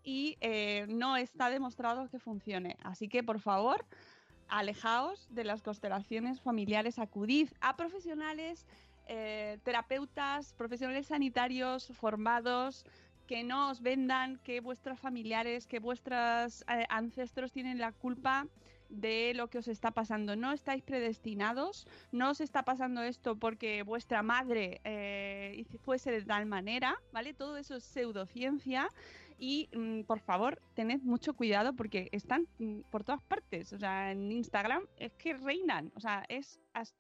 [0.03, 2.77] y eh, no está demostrado que funcione.
[2.83, 3.85] Así que, por favor,
[4.47, 8.65] alejaos de las constelaciones familiares, acudid a profesionales,
[9.07, 12.85] eh, terapeutas, profesionales sanitarios formados,
[13.27, 18.47] que no os vendan que vuestros familiares, que vuestros eh, ancestros tienen la culpa
[18.89, 20.35] de lo que os está pasando.
[20.35, 26.45] No estáis predestinados, no os está pasando esto porque vuestra madre eh, fuese de tal
[26.45, 27.33] manera, ¿vale?
[27.33, 28.89] Todo eso es pseudociencia
[29.37, 33.73] y mm, por favor tened mucho cuidado porque están mm, por todas partes.
[33.73, 36.59] O sea, en Instagram es que reinan, o sea, es,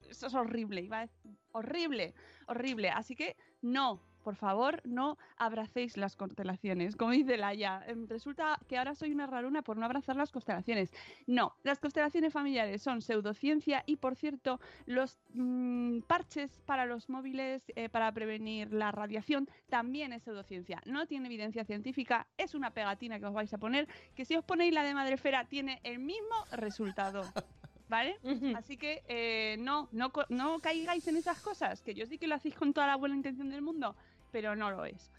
[0.09, 2.13] es horrible, iba a decir, horrible,
[2.47, 2.89] horrible.
[2.89, 6.95] Así que no, por favor, no abracéis las constelaciones.
[6.95, 10.91] Como dice Laia, em, resulta que ahora soy una raruna por no abrazar las constelaciones.
[11.27, 17.61] No, las constelaciones familiares son pseudociencia y, por cierto, los mm, parches para los móviles
[17.75, 20.81] eh, para prevenir la radiación también es pseudociencia.
[20.87, 24.43] No tiene evidencia científica, es una pegatina que os vais a poner, que si os
[24.43, 27.21] ponéis la de madrefera tiene el mismo resultado.
[27.87, 28.17] ¿Vale?
[28.55, 32.33] Así que eh, no, no, no caigáis en esas cosas, que yo sí que lo
[32.33, 33.95] hacéis con toda la buena intención del mundo,
[34.35, 35.09] pero no lo es.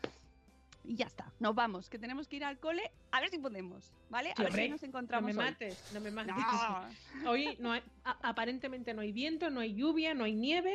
[0.85, 3.91] Y ya está, nos vamos, que tenemos que ir al cole a ver si podemos,
[4.11, 4.35] ¿vale?
[4.37, 5.35] A ver si nos No encontramos.
[5.35, 5.51] me hoy.
[5.51, 6.35] mates, no me mates.
[6.37, 6.85] No.
[7.31, 10.75] Hoy no hay- a- aparentemente no hay viento, no hay lluvia, no hay nieve,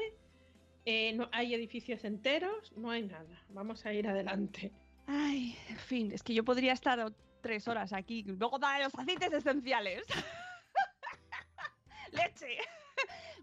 [0.86, 3.44] eh, no hay edificios enteros, no hay nada.
[3.50, 4.72] Vamos a ir adelante.
[5.06, 9.32] Ay, en fin, es que yo podría estar tres horas aquí, luego dar los aceites
[9.32, 10.04] esenciales.
[12.12, 12.58] Leche.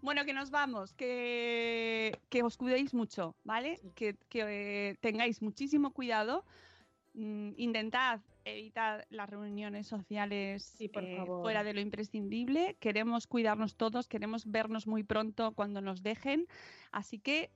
[0.01, 3.79] Bueno, que nos vamos, que, que os cuidéis mucho, ¿vale?
[3.95, 6.45] Que, que, eh, tengáis muchísimo cuidado.
[7.13, 11.41] Mm, intentad evitar las reuniones sociales Sí, por eh, favor.
[11.41, 12.77] fuera de lo imprescindible.
[12.79, 16.47] Queremos cuidarnos todos, queremos vernos muy pronto cuando nos dejen.
[16.91, 17.51] Así que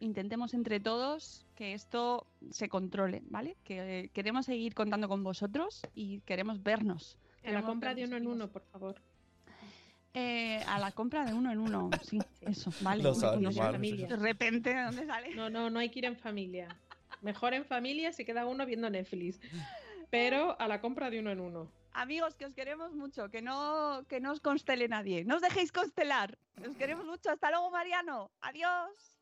[0.00, 3.56] intentemos entre todos que esto se controle, ¿vale?
[3.64, 7.18] Que eh, queremos seguir contando con vosotros y queremos vernos.
[7.42, 8.96] En la compra de uno en uno, por favor.
[10.14, 13.02] Eh, a la compra de uno en uno, sí, eso, vale.
[13.02, 13.56] Los animales.
[13.56, 14.08] familia.
[14.08, 15.34] De repente, ¿de dónde sale?
[15.34, 16.68] No, no, no hay que ir en familia.
[17.22, 19.40] Mejor en familia se queda uno viendo Netflix.
[20.10, 21.72] Pero a la compra de uno en uno.
[21.94, 25.24] Amigos, que os queremos mucho, que no, que no os constele nadie.
[25.24, 26.36] No os dejéis constelar.
[26.68, 27.30] Os queremos mucho.
[27.30, 28.30] Hasta luego, Mariano.
[28.42, 29.21] Adiós.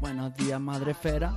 [0.00, 1.36] Buenos días, madre esfera.